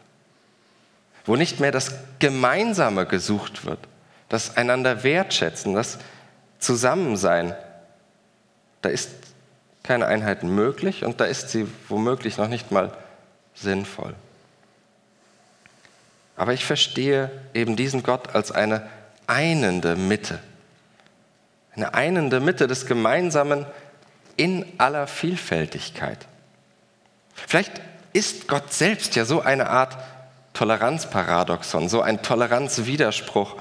Wo 1.25 1.37
nicht 1.37 1.61
mehr 1.61 1.71
das 1.71 1.95
Gemeinsame 2.19 3.07
gesucht 3.07 3.65
wird, 3.65 3.88
das 4.29 4.57
einander 4.57 5.03
wertschätzen, 5.03 5.75
das 5.75 5.99
Zusammensein. 6.59 7.55
Da 8.83 8.89
ist 8.89 9.11
keine 9.83 10.07
Einheit 10.07 10.43
möglich 10.43 11.05
und 11.05 11.21
da 11.21 11.25
ist 11.25 11.51
sie 11.51 11.67
womöglich 11.89 12.37
noch 12.37 12.49
nicht 12.49 12.71
mal 12.71 12.93
sinnvoll. 13.55 14.15
Aber 16.37 16.53
ich 16.53 16.65
verstehe 16.65 17.31
eben 17.55 17.75
diesen 17.75 18.03
Gott 18.03 18.35
als 18.35 18.53
eine 18.53 18.89
einende 19.27 19.97
Mitte. 19.97 20.39
Eine 21.75 21.95
einende 21.95 22.41
Mitte 22.41 22.67
des 22.67 22.87
Gemeinsamen 22.87 23.67
in 24.37 24.65
aller 24.79 25.07
Vielfältigkeit. 25.07 26.27
Vielleicht 27.35 27.81
ist 28.13 28.47
Gott 28.49 28.73
selbst 28.73 29.17
ja 29.17 29.25
so 29.25 29.41
eine 29.41 29.69
Art 29.69 29.97
Toleranzparadoxon, 30.55 31.89
so 31.89 32.03
ein 32.03 32.23
Toleranzwiderspruch, 32.23 33.57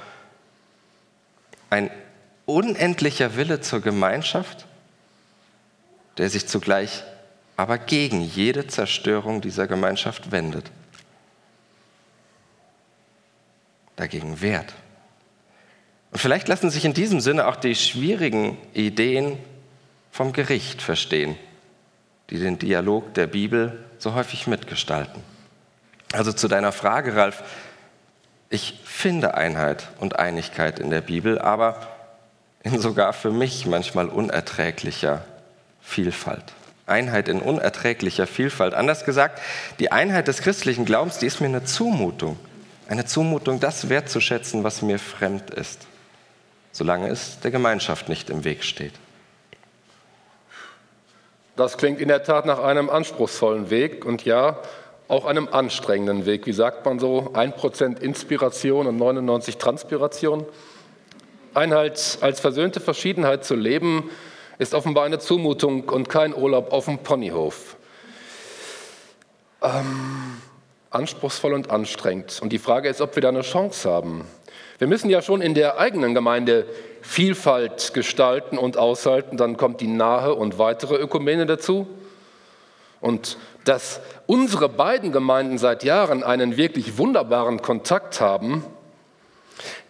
ein 1.69 1.91
unendlicher 2.45 3.35
Wille 3.35 3.61
zur 3.61 3.81
Gemeinschaft, 3.81 4.65
der 6.17 6.29
sich 6.29 6.47
zugleich 6.47 7.03
aber 7.57 7.79
gegen 7.79 8.21
jede 8.21 8.67
Zerstörung 8.67 9.41
dieser 9.41 9.67
Gemeinschaft 9.67 10.31
wendet. 10.31 10.69
Dagegen 13.95 14.41
wehrt. 14.41 14.73
Und 16.11 16.19
vielleicht 16.19 16.47
lassen 16.47 16.69
sich 16.69 16.85
in 16.85 16.93
diesem 16.93 17.19
Sinne 17.19 17.47
auch 17.47 17.55
die 17.55 17.75
schwierigen 17.75 18.57
Ideen 18.73 19.39
vom 20.11 20.33
Gericht 20.33 20.81
verstehen, 20.81 21.35
die 22.29 22.37
den 22.37 22.59
Dialog 22.59 23.13
der 23.15 23.27
Bibel 23.27 23.83
so 23.97 24.13
häufig 24.13 24.45
mitgestalten. 24.45 25.23
Also 26.13 26.31
zu 26.31 26.47
deiner 26.47 26.71
Frage, 26.71 27.15
Ralf, 27.15 27.43
ich 28.49 28.79
finde 28.85 29.35
Einheit 29.35 29.89
und 29.99 30.19
Einigkeit 30.19 30.79
in 30.79 30.89
der 30.89 31.01
Bibel, 31.01 31.39
aber 31.39 31.87
in 32.63 32.79
sogar 32.79 33.13
für 33.13 33.31
mich 33.31 33.65
manchmal 33.65 34.07
unerträglicher 34.07 35.25
Vielfalt. 35.81 36.43
Einheit 36.85 37.27
in 37.27 37.41
unerträglicher 37.41 38.27
Vielfalt. 38.27 38.73
Anders 38.73 39.03
gesagt, 39.03 39.41
die 39.79 39.91
Einheit 39.91 40.27
des 40.27 40.41
christlichen 40.41 40.85
Glaubens, 40.85 41.17
die 41.17 41.25
ist 41.25 41.41
mir 41.41 41.47
eine 41.47 41.65
Zumutung. 41.65 42.39
Eine 42.87 43.05
Zumutung, 43.05 43.59
das 43.59 43.89
wertzuschätzen, 43.89 44.63
was 44.63 44.81
mir 44.81 44.97
fremd 44.97 45.49
ist, 45.49 45.87
solange 46.71 47.09
es 47.09 47.41
der 47.41 47.51
Gemeinschaft 47.51 48.07
nicht 48.07 48.29
im 48.29 48.45
Weg 48.45 48.63
steht. 48.63 48.93
Das 51.57 51.77
klingt 51.77 51.99
in 51.99 52.07
der 52.07 52.23
Tat 52.23 52.45
nach 52.45 52.59
einem 52.59 52.89
anspruchsvollen 52.89 53.69
Weg 53.69 54.05
und 54.05 54.23
ja, 54.23 54.59
auch 55.07 55.25
einem 55.25 55.47
anstrengenden 55.51 56.25
Weg. 56.25 56.45
Wie 56.45 56.53
sagt 56.53 56.85
man 56.85 56.99
so? 56.99 57.31
1% 57.33 58.01
Inspiration 58.01 58.87
und 58.87 58.97
99 58.97 59.57
Transpiration. 59.57 60.45
Einheit 61.53 62.17
als 62.21 62.39
versöhnte 62.39 62.79
Verschiedenheit 62.79 63.45
zu 63.45 63.55
leben, 63.55 64.09
ist 64.59 64.73
offenbar 64.73 65.05
eine 65.05 65.19
Zumutung 65.19 65.85
und 65.89 66.09
kein 66.09 66.35
Urlaub 66.35 66.71
auf 66.71 66.85
dem 66.85 66.99
Ponyhof. 66.99 67.77
Ähm, 69.61 70.37
anspruchsvoll 70.89 71.53
und 71.53 71.69
anstrengend. 71.69 72.39
Und 72.41 72.49
die 72.49 72.59
Frage 72.59 72.89
ist, 72.89 73.01
ob 73.01 73.15
wir 73.15 73.21
da 73.21 73.29
eine 73.29 73.41
Chance 73.41 73.89
haben. 73.89 74.25
Wir 74.77 74.87
müssen 74.87 75.09
ja 75.09 75.21
schon 75.21 75.41
in 75.41 75.53
der 75.53 75.79
eigenen 75.79 76.13
Gemeinde 76.13 76.65
Vielfalt 77.01 77.93
gestalten 77.93 78.57
und 78.57 78.77
aushalten. 78.77 79.37
Dann 79.37 79.57
kommt 79.57 79.81
die 79.81 79.87
nahe 79.87 80.35
und 80.35 80.59
weitere 80.59 80.95
Ökumene 80.95 81.45
dazu. 81.45 81.87
Und 83.01 83.37
dass 83.67 83.99
unsere 84.27 84.69
beiden 84.69 85.11
Gemeinden 85.11 85.57
seit 85.57 85.83
Jahren 85.83 86.23
einen 86.23 86.55
wirklich 86.55 86.97
wunderbaren 86.97 87.61
Kontakt 87.61 88.21
haben, 88.21 88.63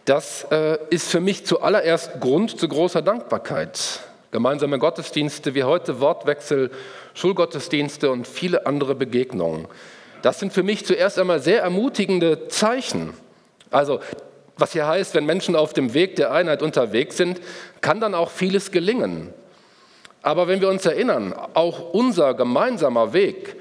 das 0.06 0.48
äh, 0.52 0.80
ist 0.90 1.10
für 1.10 1.20
mich 1.20 1.46
zuallererst 1.46 2.20
Grund 2.20 2.60
zu 2.60 2.68
großer 2.68 3.02
Dankbarkeit. 3.02 4.00
Gemeinsame 4.32 4.80
Gottesdienste 4.80 5.54
wie 5.54 5.64
heute, 5.64 6.00
Wortwechsel, 6.00 6.72
Schulgottesdienste 7.14 8.10
und 8.10 8.28
viele 8.28 8.66
andere 8.66 8.96
Begegnungen. 8.96 9.68
Das 10.22 10.40
sind 10.40 10.54
für 10.54 10.64
mich 10.64 10.86
zuerst 10.86 11.20
einmal 11.20 11.40
sehr 11.40 11.62
ermutigende 11.62 12.48
Zeichen. 12.48 13.14
Also, 13.70 14.00
was 14.58 14.74
hier 14.74 14.88
heißt, 14.88 15.14
wenn 15.14 15.26
Menschen 15.26 15.56
auf 15.56 15.74
dem 15.74 15.94
Weg 15.94 16.16
der 16.16 16.32
Einheit 16.32 16.64
unterwegs 16.64 17.18
sind, 17.18 17.40
kann 17.82 18.00
dann 18.00 18.16
auch 18.16 18.32
vieles 18.32 18.72
gelingen. 18.72 19.34
Aber 20.28 20.50
wenn 20.50 20.60
wir 20.60 20.68
uns 20.68 20.86
erinnern, 20.86 21.34
auch 21.54 21.94
unser 21.94 22.34
gemeinsamer 22.34 23.14
Weg 23.14 23.56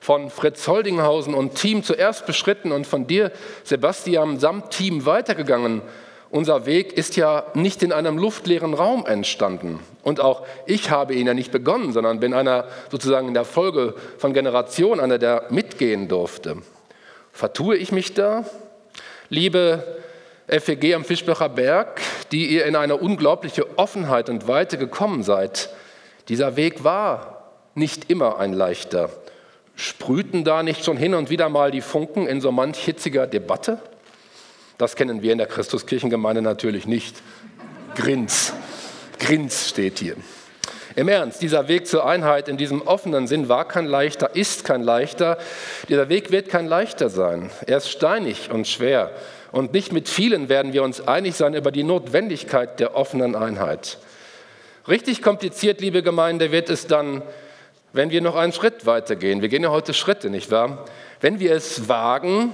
von 0.00 0.28
Fritz 0.28 0.68
Holdinghausen 0.68 1.32
und 1.32 1.54
Team 1.54 1.82
zuerst 1.82 2.26
beschritten 2.26 2.72
und 2.72 2.86
von 2.86 3.06
dir, 3.06 3.32
Sebastian, 3.64 4.38
samt 4.38 4.70
Team 4.70 5.06
weitergegangen, 5.06 5.80
unser 6.28 6.66
Weg 6.66 6.92
ist 6.92 7.16
ja 7.16 7.46
nicht 7.54 7.82
in 7.82 7.90
einem 7.90 8.18
luftleeren 8.18 8.74
Raum 8.74 9.06
entstanden. 9.06 9.80
Und 10.02 10.20
auch 10.20 10.46
ich 10.66 10.90
habe 10.90 11.14
ihn 11.14 11.26
ja 11.26 11.32
nicht 11.32 11.52
begonnen, 11.52 11.94
sondern 11.94 12.20
bin 12.20 12.34
einer 12.34 12.66
sozusagen 12.90 13.28
in 13.28 13.32
der 13.32 13.46
Folge 13.46 13.94
von 14.18 14.34
Generationen 14.34 15.00
einer, 15.00 15.16
der 15.16 15.46
mitgehen 15.48 16.06
durfte. 16.06 16.58
Vertue 17.32 17.76
ich 17.76 17.92
mich 17.92 18.12
da? 18.12 18.44
Liebe 19.30 20.02
FEG 20.48 20.96
am 20.96 21.04
Fischbacher 21.06 21.48
Berg, 21.48 22.02
die 22.30 22.44
ihr 22.44 22.66
in 22.66 22.76
eine 22.76 22.98
unglaubliche 22.98 23.78
Offenheit 23.78 24.28
und 24.28 24.48
Weite 24.48 24.76
gekommen 24.76 25.22
seid, 25.22 25.70
dieser 26.30 26.54
Weg 26.54 26.84
war 26.84 27.42
nicht 27.74 28.08
immer 28.08 28.38
ein 28.38 28.52
leichter. 28.52 29.10
Sprühten 29.74 30.44
da 30.44 30.62
nicht 30.62 30.84
schon 30.84 30.96
hin 30.96 31.14
und 31.14 31.28
wieder 31.28 31.48
mal 31.48 31.72
die 31.72 31.80
Funken 31.80 32.28
in 32.28 32.40
so 32.40 32.52
manch 32.52 32.78
hitziger 32.78 33.26
Debatte? 33.26 33.80
Das 34.78 34.94
kennen 34.94 35.22
wir 35.22 35.32
in 35.32 35.38
der 35.38 35.48
Christuskirchengemeinde 35.48 36.40
natürlich 36.40 36.86
nicht. 36.86 37.16
Grins, 37.96 38.52
Grins 39.18 39.68
steht 39.70 39.98
hier. 39.98 40.14
Im 40.94 41.08
Ernst, 41.08 41.42
dieser 41.42 41.66
Weg 41.66 41.88
zur 41.88 42.06
Einheit 42.06 42.48
in 42.48 42.56
diesem 42.56 42.82
offenen 42.82 43.26
Sinn 43.26 43.48
war 43.48 43.66
kein 43.66 43.86
leichter, 43.86 44.36
ist 44.36 44.64
kein 44.64 44.82
leichter. 44.82 45.36
Dieser 45.88 46.08
Weg 46.08 46.30
wird 46.30 46.48
kein 46.48 46.66
leichter 46.66 47.10
sein. 47.10 47.50
Er 47.66 47.78
ist 47.78 47.90
steinig 47.90 48.50
und 48.52 48.68
schwer. 48.68 49.10
Und 49.50 49.72
nicht 49.72 49.92
mit 49.92 50.08
vielen 50.08 50.48
werden 50.48 50.72
wir 50.72 50.84
uns 50.84 51.00
einig 51.00 51.34
sein 51.34 51.54
über 51.54 51.72
die 51.72 51.82
Notwendigkeit 51.82 52.78
der 52.78 52.94
offenen 52.94 53.34
Einheit. 53.34 53.98
Richtig 54.88 55.20
kompliziert, 55.22 55.80
liebe 55.80 56.02
Gemeinde, 56.02 56.52
wird 56.52 56.70
es 56.70 56.86
dann, 56.86 57.22
wenn 57.92 58.10
wir 58.10 58.22
noch 58.22 58.36
einen 58.36 58.52
Schritt 58.52 58.86
weitergehen. 58.86 59.42
Wir 59.42 59.48
gehen 59.48 59.62
ja 59.62 59.70
heute 59.70 59.92
Schritte, 59.92 60.30
nicht 60.30 60.50
wahr? 60.50 60.86
Wenn 61.20 61.38
wir 61.38 61.52
es 61.52 61.88
wagen, 61.88 62.52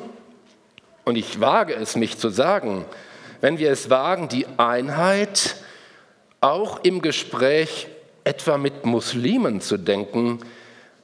und 1.04 1.16
ich 1.16 1.40
wage 1.40 1.74
es 1.74 1.94
mich 1.94 2.18
zu 2.18 2.30
sagen, 2.30 2.84
wenn 3.40 3.58
wir 3.58 3.70
es 3.70 3.90
wagen, 3.90 4.28
die 4.28 4.46
Einheit 4.56 5.56
auch 6.40 6.80
im 6.82 7.00
Gespräch 7.00 7.86
etwa 8.24 8.58
mit 8.58 8.84
Muslimen 8.84 9.60
zu 9.60 9.76
denken, 9.76 10.40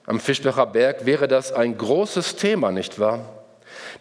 am 0.07 0.19
Fischbacher 0.19 0.67
Berg 0.67 1.07
wäre 1.07 1.29
das 1.29 1.53
ein 1.53 1.79
großes 1.79 2.35
Thema, 2.35 2.73
nicht 2.73 2.99
wahr? 2.99 3.45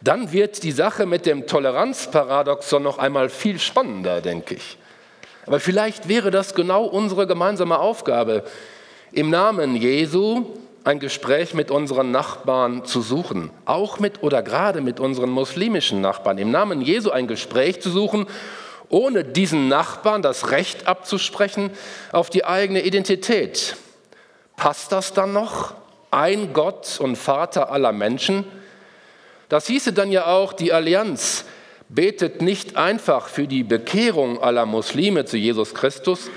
Dann 0.02 0.32
wird 0.32 0.64
die 0.64 0.72
Sache 0.72 1.06
mit 1.06 1.28
dem 1.28 1.46
Toleranzparadoxon 1.46 2.82
noch 2.82 2.98
einmal 2.98 3.30
viel 3.30 3.60
spannender, 3.60 4.22
denke 4.22 4.56
ich. 4.56 4.78
Aber 5.46 5.60
vielleicht 5.60 6.08
wäre 6.08 6.32
das 6.32 6.54
genau 6.54 6.86
unsere 6.86 7.28
gemeinsame 7.28 7.80
Aufgabe, 7.80 8.44
im 9.12 9.30
Namen 9.30 9.76
Jesu 9.76 10.46
ein 10.84 11.00
Gespräch 11.00 11.54
mit 11.54 11.70
unseren 11.70 12.12
Nachbarn 12.12 12.86
zu 12.86 13.02
suchen, 13.02 13.52
auch 13.66 14.00
mit 14.00 14.24
oder 14.24 14.42
gerade 14.42 14.82
mit 14.82 15.00
unseren 15.00 15.30
muslimischen 15.30 16.02
Nachbarn, 16.02 16.38
im 16.38 16.52
Namen 16.52 16.82
Jesu 16.82 17.12
ein 17.12 17.28
Gespräch 17.28 17.82
zu 17.82 17.90
suchen, 17.90 18.28
ohne 18.90 19.24
diesen 19.24 19.68
Nachbarn 19.68 20.22
das 20.22 20.52
Recht 20.52 20.88
abzusprechen 20.88 21.72
auf 22.12 22.30
die 22.30 22.46
eigene 22.46 22.82
Identität. 22.82 23.76
Passt 24.56 24.92
das 24.92 25.14
dann 25.14 25.34
noch? 25.34 25.74
Ein 26.10 26.52
Gott 26.52 27.00
und 27.00 27.16
Vater 27.16 27.72
aller 27.72 27.94
Menschen? 27.94 28.44
Das 29.50 29.68
hieße 29.68 29.94
dann 29.94 30.12
ja 30.12 30.28
auch, 30.28 30.54
die 30.54 30.74
Allianz 30.74 31.46
betet 31.94 32.42
nicht 32.42 32.78
einfach 32.78 33.28
für 33.28 33.48
die 33.48 33.64
Bekehrung 33.64 34.42
aller 34.42 34.66
Muslime 34.66 35.26
zu 35.26 35.38
Jesus 35.38 35.74
Christus, 35.74 36.30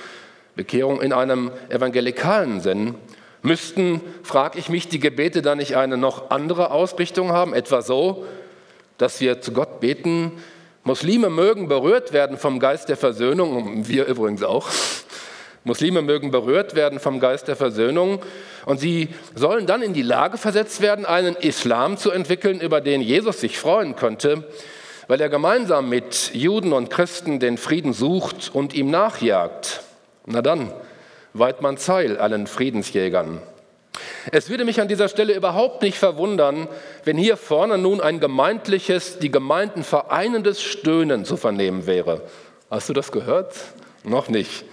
Bekehrung 0.56 1.00
in 1.00 1.12
einem 1.12 1.50
evangelikalen 1.68 2.60
Sinn, 2.60 2.96
Müssten, 3.44 4.00
frage 4.22 4.58
ich 4.58 4.70
mich, 4.70 4.88
die 4.88 4.98
Gebete 4.98 5.42
dann 5.42 5.58
nicht 5.58 5.76
eine 5.76 5.98
noch 5.98 6.30
andere 6.30 6.70
Ausrichtung 6.70 7.32
haben, 7.32 7.52
etwa 7.52 7.82
so, 7.82 8.24
dass 8.96 9.20
wir 9.20 9.42
zu 9.42 9.52
Gott 9.52 9.80
beten, 9.80 10.32
Muslime 10.82 11.28
mögen 11.28 11.68
berührt 11.68 12.14
werden 12.14 12.38
vom 12.38 12.58
Geist 12.58 12.88
der 12.88 12.96
Versöhnung, 12.96 13.86
wir 13.86 14.06
übrigens 14.06 14.42
auch. 14.42 14.70
Muslime 15.62 16.00
mögen 16.00 16.30
berührt 16.30 16.74
werden 16.74 16.98
vom 16.98 17.20
Geist 17.20 17.46
der 17.46 17.56
Versöhnung 17.56 18.20
und 18.64 18.80
sie 18.80 19.10
sollen 19.34 19.66
dann 19.66 19.82
in 19.82 19.92
die 19.92 20.00
Lage 20.00 20.38
versetzt 20.38 20.80
werden, 20.80 21.04
einen 21.04 21.36
Islam 21.36 21.98
zu 21.98 22.10
entwickeln, 22.10 22.60
über 22.62 22.80
den 22.80 23.02
Jesus 23.02 23.40
sich 23.40 23.58
freuen 23.58 23.94
könnte, 23.94 24.48
weil 25.08 25.20
er 25.20 25.28
gemeinsam 25.28 25.88
mit 25.88 26.30
Juden 26.34 26.72
und 26.72 26.90
Christen 26.90 27.40
den 27.40 27.58
Frieden 27.58 27.92
sucht 27.92 28.50
und 28.52 28.74
ihm 28.74 28.90
nachjagt. 28.90 29.82
Na 30.26 30.42
dann, 30.42 30.72
Weidmann 31.32 31.76
Zeil, 31.76 32.18
allen 32.18 32.46
Friedensjägern. 32.46 33.40
Es 34.32 34.48
würde 34.48 34.64
mich 34.64 34.80
an 34.80 34.88
dieser 34.88 35.08
Stelle 35.08 35.34
überhaupt 35.34 35.82
nicht 35.82 35.98
verwundern, 35.98 36.68
wenn 37.04 37.16
hier 37.16 37.36
vorne 37.36 37.78
nun 37.78 38.00
ein 38.00 38.20
gemeindliches, 38.20 39.18
die 39.18 39.30
Gemeinden 39.30 39.84
vereinendes 39.84 40.62
Stöhnen 40.62 41.24
zu 41.24 41.36
vernehmen 41.36 41.86
wäre. 41.86 42.22
Hast 42.70 42.88
du 42.88 42.92
das 42.92 43.12
gehört? 43.12 43.54
Noch 44.02 44.28
nicht. 44.28 44.64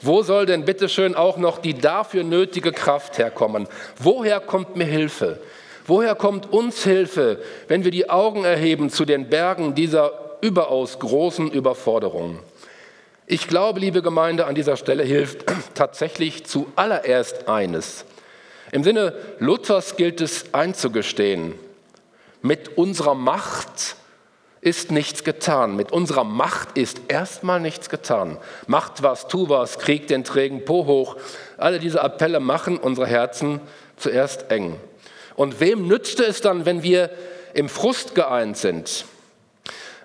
Wo 0.00 0.22
soll 0.22 0.46
denn 0.46 0.64
bitteschön 0.64 1.14
auch 1.14 1.36
noch 1.36 1.58
die 1.58 1.74
dafür 1.74 2.24
nötige 2.24 2.72
Kraft 2.72 3.18
herkommen? 3.18 3.68
Woher 3.98 4.40
kommt 4.40 4.74
mir 4.74 4.84
Hilfe? 4.84 5.38
Woher 5.86 6.14
kommt 6.14 6.52
uns 6.52 6.84
Hilfe, 6.84 7.42
wenn 7.68 7.84
wir 7.84 7.90
die 7.90 8.08
Augen 8.08 8.44
erheben 8.44 8.90
zu 8.90 9.04
den 9.04 9.28
Bergen 9.28 9.74
dieser 9.74 10.38
überaus 10.40 10.98
großen 10.98 11.50
Überforderung? 11.50 12.38
Ich 13.26 13.48
glaube, 13.48 13.80
liebe 13.80 14.02
Gemeinde, 14.02 14.46
an 14.46 14.54
dieser 14.54 14.76
Stelle 14.76 15.04
hilft 15.04 15.44
tatsächlich 15.74 16.44
zuallererst 16.44 17.48
eines. 17.48 18.04
Im 18.70 18.84
Sinne 18.84 19.14
Luthers 19.38 19.96
gilt 19.96 20.20
es 20.20 20.54
einzugestehen, 20.54 21.54
mit 22.42 22.76
unserer 22.76 23.14
Macht 23.14 23.96
ist 24.60 24.92
nichts 24.92 25.24
getan. 25.24 25.76
Mit 25.76 25.92
unserer 25.92 26.24
Macht 26.24 26.78
ist 26.78 27.02
erstmal 27.08 27.60
nichts 27.60 27.88
getan. 27.88 28.38
Macht 28.66 29.02
was, 29.02 29.26
tu 29.26 29.48
was, 29.48 29.78
krieg 29.78 30.06
den 30.06 30.24
trägen 30.24 30.64
Po 30.64 30.86
hoch. 30.86 31.16
Alle 31.58 31.80
diese 31.80 32.02
Appelle 32.02 32.40
machen 32.40 32.78
unsere 32.78 33.06
Herzen 33.06 33.60
zuerst 33.96 34.50
eng. 34.50 34.76
Und 35.34 35.60
wem 35.60 35.86
nützte 35.86 36.24
es 36.24 36.40
dann, 36.40 36.66
wenn 36.66 36.82
wir 36.82 37.10
im 37.54 37.68
Frust 37.68 38.14
geeint 38.14 38.56
sind? 38.56 39.04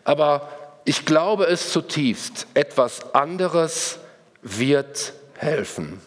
Aber 0.04 0.50
ich 0.86 1.06
glaube 1.06 1.46
es 1.48 1.72
zutiefst, 1.72 2.48
etwas 2.54 3.14
anderes 3.14 4.00
wird 4.42 5.14
helfen. 5.36 6.02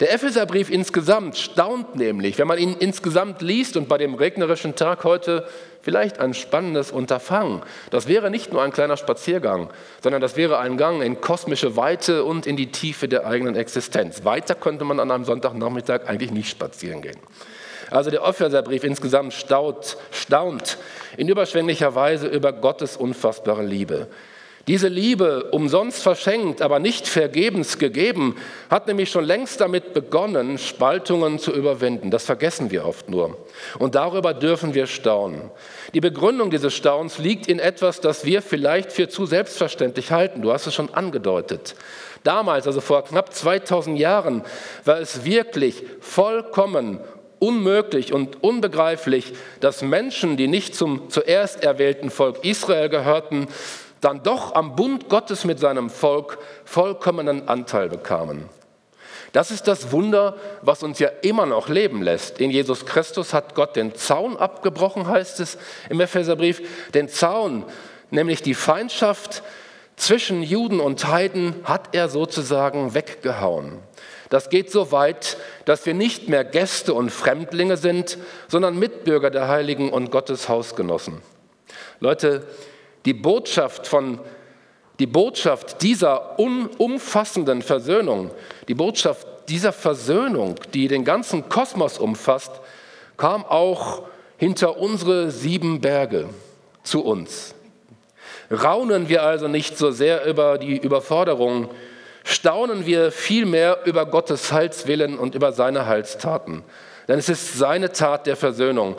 Der 0.00 0.12
Epheserbrief 0.14 0.70
insgesamt 0.70 1.36
staunt 1.36 1.96
nämlich, 1.96 2.38
wenn 2.38 2.46
man 2.46 2.58
ihn 2.58 2.76
insgesamt 2.78 3.42
liest 3.42 3.76
und 3.76 3.88
bei 3.88 3.98
dem 3.98 4.14
regnerischen 4.14 4.76
Tag 4.76 5.02
heute 5.02 5.46
vielleicht 5.82 6.20
ein 6.20 6.34
spannendes 6.34 6.92
Unterfangen. 6.92 7.62
Das 7.90 8.06
wäre 8.06 8.30
nicht 8.30 8.52
nur 8.52 8.62
ein 8.62 8.70
kleiner 8.70 8.96
Spaziergang, 8.96 9.70
sondern 10.00 10.20
das 10.20 10.36
wäre 10.36 10.58
ein 10.58 10.76
Gang 10.76 11.02
in 11.02 11.20
kosmische 11.20 11.76
Weite 11.76 12.24
und 12.24 12.46
in 12.46 12.56
die 12.56 12.70
Tiefe 12.70 13.08
der 13.08 13.26
eigenen 13.26 13.56
Existenz. 13.56 14.24
Weiter 14.24 14.54
könnte 14.54 14.84
man 14.84 15.00
an 15.00 15.10
einem 15.10 15.24
Sonntagnachmittag 15.24 16.06
eigentlich 16.06 16.30
nicht 16.30 16.48
spazieren 16.48 17.02
gehen. 17.02 17.18
Also 17.90 18.10
der 18.10 18.22
Epheserbrief 18.22 18.84
insgesamt 18.84 19.32
staut, 19.32 19.96
staunt 20.10 20.78
in 21.16 21.28
überschwänglicher 21.28 21.94
Weise 21.94 22.26
über 22.26 22.52
Gottes 22.52 22.96
unfassbare 22.96 23.64
Liebe. 23.64 24.08
Diese 24.68 24.88
Liebe, 24.88 25.44
umsonst 25.52 26.02
verschenkt, 26.02 26.60
aber 26.60 26.78
nicht 26.78 27.08
vergebens 27.08 27.78
gegeben, 27.78 28.36
hat 28.68 28.86
nämlich 28.86 29.10
schon 29.10 29.24
längst 29.24 29.62
damit 29.62 29.94
begonnen, 29.94 30.58
Spaltungen 30.58 31.38
zu 31.38 31.54
überwinden. 31.54 32.10
Das 32.10 32.26
vergessen 32.26 32.70
wir 32.70 32.84
oft 32.84 33.08
nur. 33.08 33.38
Und 33.78 33.94
darüber 33.94 34.34
dürfen 34.34 34.74
wir 34.74 34.86
staunen. 34.86 35.50
Die 35.94 36.02
Begründung 36.02 36.50
dieses 36.50 36.74
Staunens 36.74 37.16
liegt 37.16 37.46
in 37.46 37.60
etwas, 37.60 38.02
das 38.02 38.26
wir 38.26 38.42
vielleicht 38.42 38.92
für 38.92 39.08
zu 39.08 39.24
selbstverständlich 39.24 40.12
halten. 40.12 40.42
Du 40.42 40.52
hast 40.52 40.66
es 40.66 40.74
schon 40.74 40.92
angedeutet. 40.92 41.74
Damals, 42.22 42.66
also 42.66 42.82
vor 42.82 43.04
knapp 43.04 43.32
2000 43.32 43.98
Jahren, 43.98 44.42
war 44.84 45.00
es 45.00 45.24
wirklich 45.24 45.82
vollkommen 46.00 47.00
unmöglich 47.38 48.12
und 48.12 48.42
unbegreiflich, 48.42 49.32
dass 49.60 49.82
Menschen, 49.82 50.36
die 50.36 50.48
nicht 50.48 50.74
zum 50.74 51.10
zuerst 51.10 51.62
erwählten 51.62 52.10
Volk 52.10 52.44
Israel 52.44 52.88
gehörten, 52.88 53.48
dann 54.00 54.22
doch 54.22 54.54
am 54.54 54.76
Bund 54.76 55.08
Gottes 55.08 55.44
mit 55.44 55.58
seinem 55.58 55.90
Volk 55.90 56.38
vollkommenen 56.64 57.48
Anteil 57.48 57.88
bekamen. 57.88 58.48
Das 59.32 59.50
ist 59.50 59.68
das 59.68 59.92
Wunder, 59.92 60.36
was 60.62 60.82
uns 60.82 60.98
ja 60.98 61.08
immer 61.22 61.44
noch 61.44 61.68
leben 61.68 62.02
lässt. 62.02 62.40
In 62.40 62.50
Jesus 62.50 62.86
Christus 62.86 63.34
hat 63.34 63.54
Gott 63.54 63.76
den 63.76 63.94
Zaun 63.94 64.36
abgebrochen, 64.36 65.06
heißt 65.06 65.40
es 65.40 65.58
im 65.90 66.00
Epheserbrief. 66.00 66.62
Den 66.94 67.08
Zaun, 67.08 67.64
nämlich 68.10 68.42
die 68.42 68.54
Feindschaft 68.54 69.42
zwischen 69.96 70.42
Juden 70.42 70.80
und 70.80 71.08
Heiden, 71.08 71.56
hat 71.64 71.94
er 71.94 72.08
sozusagen 72.08 72.94
weggehauen. 72.94 73.80
Das 74.30 74.50
geht 74.50 74.70
so 74.70 74.92
weit, 74.92 75.36
dass 75.64 75.86
wir 75.86 75.94
nicht 75.94 76.28
mehr 76.28 76.44
Gäste 76.44 76.94
und 76.94 77.10
Fremdlinge 77.10 77.76
sind, 77.76 78.18
sondern 78.48 78.78
Mitbürger 78.78 79.30
der 79.30 79.48
Heiligen 79.48 79.90
und 79.90 80.10
Gottes 80.10 80.48
Hausgenossen. 80.48 81.22
Leute, 82.00 82.46
die 83.04 83.14
Botschaft 83.14 83.86
von 83.86 84.20
die 84.98 85.06
Botschaft 85.06 85.82
dieser 85.82 86.38
umfassenden 86.38 87.62
Versöhnung, 87.62 88.32
die 88.66 88.74
Botschaft 88.74 89.26
dieser 89.48 89.72
Versöhnung, 89.72 90.56
die 90.74 90.88
den 90.88 91.04
ganzen 91.04 91.48
Kosmos 91.48 91.98
umfasst, 91.98 92.50
kam 93.16 93.44
auch 93.44 94.02
hinter 94.36 94.78
unsere 94.78 95.30
sieben 95.30 95.80
Berge 95.80 96.28
zu 96.82 97.04
uns. 97.04 97.54
Raunen 98.50 99.08
wir 99.08 99.22
also 99.22 99.46
nicht 99.46 99.78
so 99.78 99.90
sehr 99.90 100.24
über 100.24 100.58
die 100.58 100.78
Überforderung, 100.78 101.68
staunen 102.28 102.84
wir 102.84 103.10
vielmehr 103.10 103.78
über 103.86 104.04
Gottes 104.04 104.52
Heilswillen 104.52 105.18
und 105.18 105.34
über 105.34 105.52
seine 105.52 105.86
Heilstaten. 105.86 106.62
Denn 107.08 107.18
es 107.18 107.30
ist 107.30 107.56
seine 107.56 107.90
Tat 107.92 108.26
der 108.26 108.36
Versöhnung, 108.36 108.96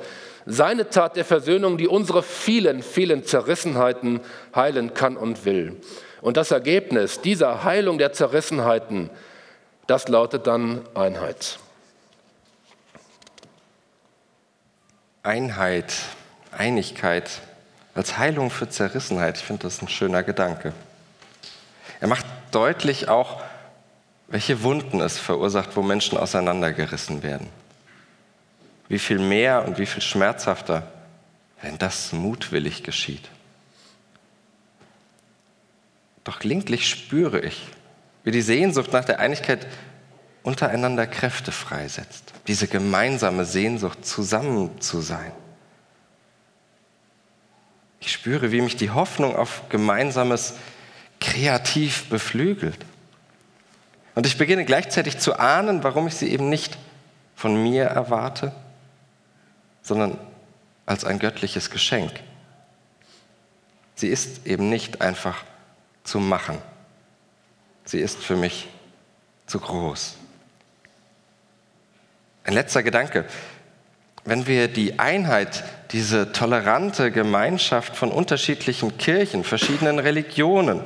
seine 0.47 0.89
Tat 0.89 1.15
der 1.15 1.25
Versöhnung, 1.25 1.77
die 1.77 1.87
unsere 1.87 2.23
vielen, 2.23 2.81
vielen 2.81 3.23
Zerrissenheiten 3.23 4.21
heilen 4.55 4.95
kann 4.95 5.15
und 5.15 5.45
will. 5.45 5.79
Und 6.21 6.37
das 6.37 6.49
Ergebnis 6.49 7.21
dieser 7.21 7.63
Heilung 7.63 7.99
der 7.99 8.13
Zerrissenheiten, 8.13 9.11
das 9.85 10.07
lautet 10.07 10.47
dann 10.47 10.81
Einheit. 10.95 11.59
Einheit, 15.21 15.93
Einigkeit 16.51 17.29
als 17.93 18.17
Heilung 18.17 18.49
für 18.49 18.67
Zerrissenheit. 18.69 19.37
Ich 19.37 19.43
finde 19.43 19.63
das 19.63 19.83
ein 19.83 19.87
schöner 19.87 20.23
Gedanke. 20.23 20.73
Er 21.99 22.07
macht 22.07 22.25
deutlich 22.51 23.07
auch, 23.07 23.41
welche 24.27 24.63
Wunden 24.63 25.01
es 25.01 25.17
verursacht, 25.17 25.75
wo 25.75 25.81
Menschen 25.81 26.17
auseinandergerissen 26.17 27.23
werden. 27.23 27.47
Wie 28.87 28.99
viel 28.99 29.19
mehr 29.19 29.65
und 29.65 29.77
wie 29.77 29.85
viel 29.85 30.01
schmerzhafter, 30.01 30.91
wenn 31.61 31.77
das 31.77 32.13
mutwillig 32.13 32.83
geschieht. 32.83 33.29
Doch 36.23 36.39
glinklich 36.39 36.87
spüre 36.87 37.39
ich, 37.39 37.67
wie 38.23 38.31
die 38.31 38.41
Sehnsucht 38.41 38.93
nach 38.93 39.05
der 39.05 39.19
Einigkeit 39.19 39.65
untereinander 40.43 41.07
Kräfte 41.07 41.51
freisetzt. 41.51 42.33
Diese 42.47 42.67
gemeinsame 42.67 43.45
Sehnsucht, 43.45 44.05
zusammen 44.05 44.79
zu 44.81 45.01
sein. 45.01 45.31
Ich 47.99 48.11
spüre, 48.11 48.51
wie 48.51 48.61
mich 48.61 48.77
die 48.77 48.91
Hoffnung 48.91 49.35
auf 49.35 49.63
Gemeinsames 49.69 50.55
kreativ 51.19 52.09
beflügelt. 52.09 52.85
Und 54.15 54.25
ich 54.25 54.37
beginne 54.37 54.65
gleichzeitig 54.65 55.17
zu 55.19 55.39
ahnen, 55.39 55.83
warum 55.83 56.07
ich 56.07 56.15
sie 56.15 56.29
eben 56.29 56.49
nicht 56.49 56.77
von 57.35 57.61
mir 57.61 57.85
erwarte, 57.85 58.53
sondern 59.81 60.17
als 60.85 61.05
ein 61.05 61.19
göttliches 61.19 61.69
Geschenk. 61.69 62.11
Sie 63.95 64.07
ist 64.07 64.45
eben 64.45 64.69
nicht 64.69 65.01
einfach 65.01 65.43
zu 66.03 66.19
machen. 66.19 66.57
Sie 67.85 67.99
ist 67.99 68.17
für 68.19 68.35
mich 68.35 68.67
zu 69.45 69.59
groß. 69.59 70.15
Ein 72.43 72.53
letzter 72.53 72.83
Gedanke. 72.83 73.25
Wenn 74.25 74.47
wir 74.47 74.67
die 74.67 74.99
Einheit, 74.99 75.63
diese 75.91 76.31
tolerante 76.31 77.11
Gemeinschaft 77.11 77.95
von 77.95 78.11
unterschiedlichen 78.11 78.97
Kirchen, 78.97 79.43
verschiedenen 79.43 79.99
Religionen, 79.99 80.81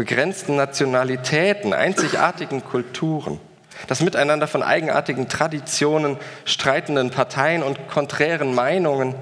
begrenzten 0.00 0.56
Nationalitäten, 0.56 1.74
einzigartigen 1.74 2.64
Kulturen, 2.64 3.38
das 3.86 4.00
Miteinander 4.00 4.48
von 4.48 4.62
eigenartigen 4.62 5.28
Traditionen, 5.28 6.16
streitenden 6.46 7.10
Parteien 7.10 7.62
und 7.62 7.86
konträren 7.86 8.54
Meinungen, 8.54 9.14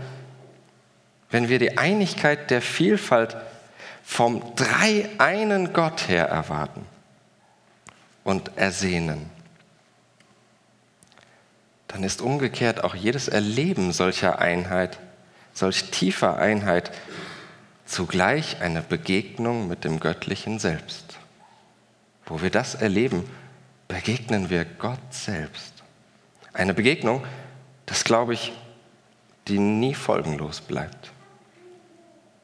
wenn 1.30 1.48
wir 1.48 1.58
die 1.58 1.78
Einigkeit 1.78 2.52
der 2.52 2.62
Vielfalt 2.62 3.36
vom 4.04 4.54
dreieinen 4.54 5.72
Gott 5.72 6.08
her 6.08 6.26
erwarten 6.28 6.86
und 8.22 8.52
ersehnen, 8.54 9.28
dann 11.88 12.04
ist 12.04 12.22
umgekehrt 12.22 12.84
auch 12.84 12.94
jedes 12.94 13.26
Erleben 13.26 13.90
solcher 13.90 14.38
Einheit, 14.38 15.00
solch 15.54 15.90
tiefer 15.90 16.36
Einheit 16.36 16.92
zugleich 17.88 18.60
eine 18.60 18.82
Begegnung 18.82 19.66
mit 19.66 19.84
dem 19.84 19.98
Göttlichen 19.98 20.58
Selbst. 20.58 21.18
Wo 22.26 22.42
wir 22.42 22.50
das 22.50 22.74
erleben, 22.74 23.24
begegnen 23.88 24.50
wir 24.50 24.64
Gott 24.64 25.00
selbst. 25.10 25.72
Eine 26.52 26.74
Begegnung, 26.74 27.24
das 27.86 28.04
glaube 28.04 28.34
ich, 28.34 28.52
die 29.48 29.58
nie 29.58 29.94
folgenlos 29.94 30.60
bleibt. 30.60 31.10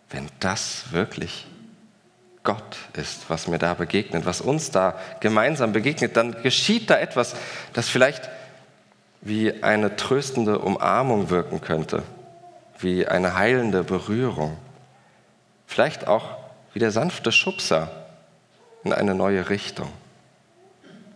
Wenn 0.09 0.29
das 0.41 0.93
wirklich 0.93 1.47
Gott 2.43 2.77
ist, 2.95 3.29
was 3.29 3.47
mir 3.47 3.59
da 3.59 3.75
begegnet, 3.75 4.25
was 4.25 4.41
uns 4.41 4.71
da 4.71 4.99
gemeinsam 5.21 5.73
begegnet, 5.73 6.17
dann 6.17 6.43
geschieht 6.43 6.89
da 6.89 6.99
etwas, 6.99 7.35
das 7.75 7.89
vielleicht 7.89 8.31
wie 9.21 9.63
eine 9.63 9.97
tröstende 9.97 10.59
Umarmung 10.59 11.31
wirken 11.31 11.61
könnte, 11.61 12.03
wie 12.79 13.07
eine 13.07 13.35
heilende 13.35 13.83
Berührung, 13.83 14.57
vielleicht 15.67 16.07
auch 16.07 16.37
wie 16.73 16.79
der 16.79 16.91
sanfte 16.91 17.33
Schubser 17.33 17.91
in 18.83 18.93
eine 18.93 19.15
neue 19.15 19.49
Richtung 19.49 19.91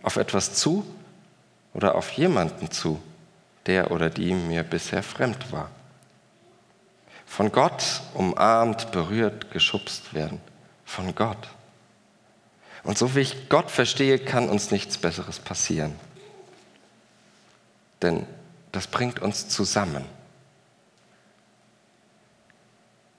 auf 0.02 0.16
etwas 0.16 0.54
zu 0.54 0.87
oder 1.74 1.94
auf 1.94 2.11
jemanden 2.12 2.70
zu, 2.70 3.00
der 3.66 3.90
oder 3.90 4.08
die 4.11 4.32
mir 4.32 4.62
bisher 4.62 5.02
fremd 5.02 5.52
war. 5.52 5.70
Von 7.26 7.52
Gott 7.52 8.00
umarmt, 8.14 8.90
berührt, 8.90 9.50
geschubst 9.50 10.14
werden. 10.14 10.40
Von 10.84 11.14
Gott. 11.14 11.48
Und 12.84 12.96
so 12.96 13.14
wie 13.14 13.20
ich 13.20 13.50
Gott 13.50 13.70
verstehe, 13.70 14.18
kann 14.18 14.48
uns 14.48 14.70
nichts 14.70 14.96
Besseres 14.96 15.38
passieren. 15.38 15.94
Denn 18.00 18.26
das 18.72 18.87
bringt 18.87 19.20
uns 19.20 19.48
zusammen. 19.48 20.06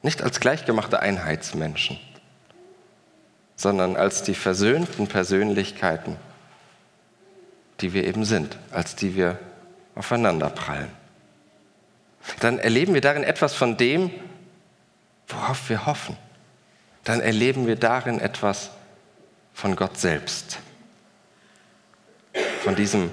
Nicht 0.02 0.22
als 0.22 0.40
gleichgemachte 0.40 1.00
Einheitsmenschen, 1.00 2.00
sondern 3.56 3.96
als 3.96 4.24
die 4.24 4.36
versöhnten 4.36 5.08
Persönlichkeiten 5.08 6.18
die 7.82 7.94
wir 7.94 8.06
eben 8.06 8.26
sind, 8.26 8.58
als 8.72 8.96
die 8.96 9.16
wir 9.16 9.38
aufeinanderprallen. 9.96 10.90
Dann 12.40 12.60
erleben 12.60 12.94
wir 12.94 13.02
darin 13.02 13.24
etwas 13.24 13.54
von 13.54 13.78
dem, 13.78 14.12
worauf 15.28 15.70
wir 15.70 15.86
hoffen. 15.86 16.18
Dann 17.04 17.22
erleben 17.22 17.68
wir 17.68 17.76
darin 17.76 18.20
etwas 18.20 18.72
von 19.54 19.76
Gott 19.76 19.98
selbst. 19.98 20.60
Von 22.64 22.76
diesem 22.76 23.12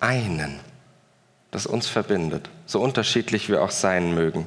einen, 0.00 0.60
das 1.50 1.66
uns 1.66 1.88
verbindet, 1.88 2.48
so 2.66 2.80
unterschiedlich 2.80 3.48
wir 3.48 3.62
auch 3.62 3.70
sein 3.70 4.14
mögen. 4.14 4.46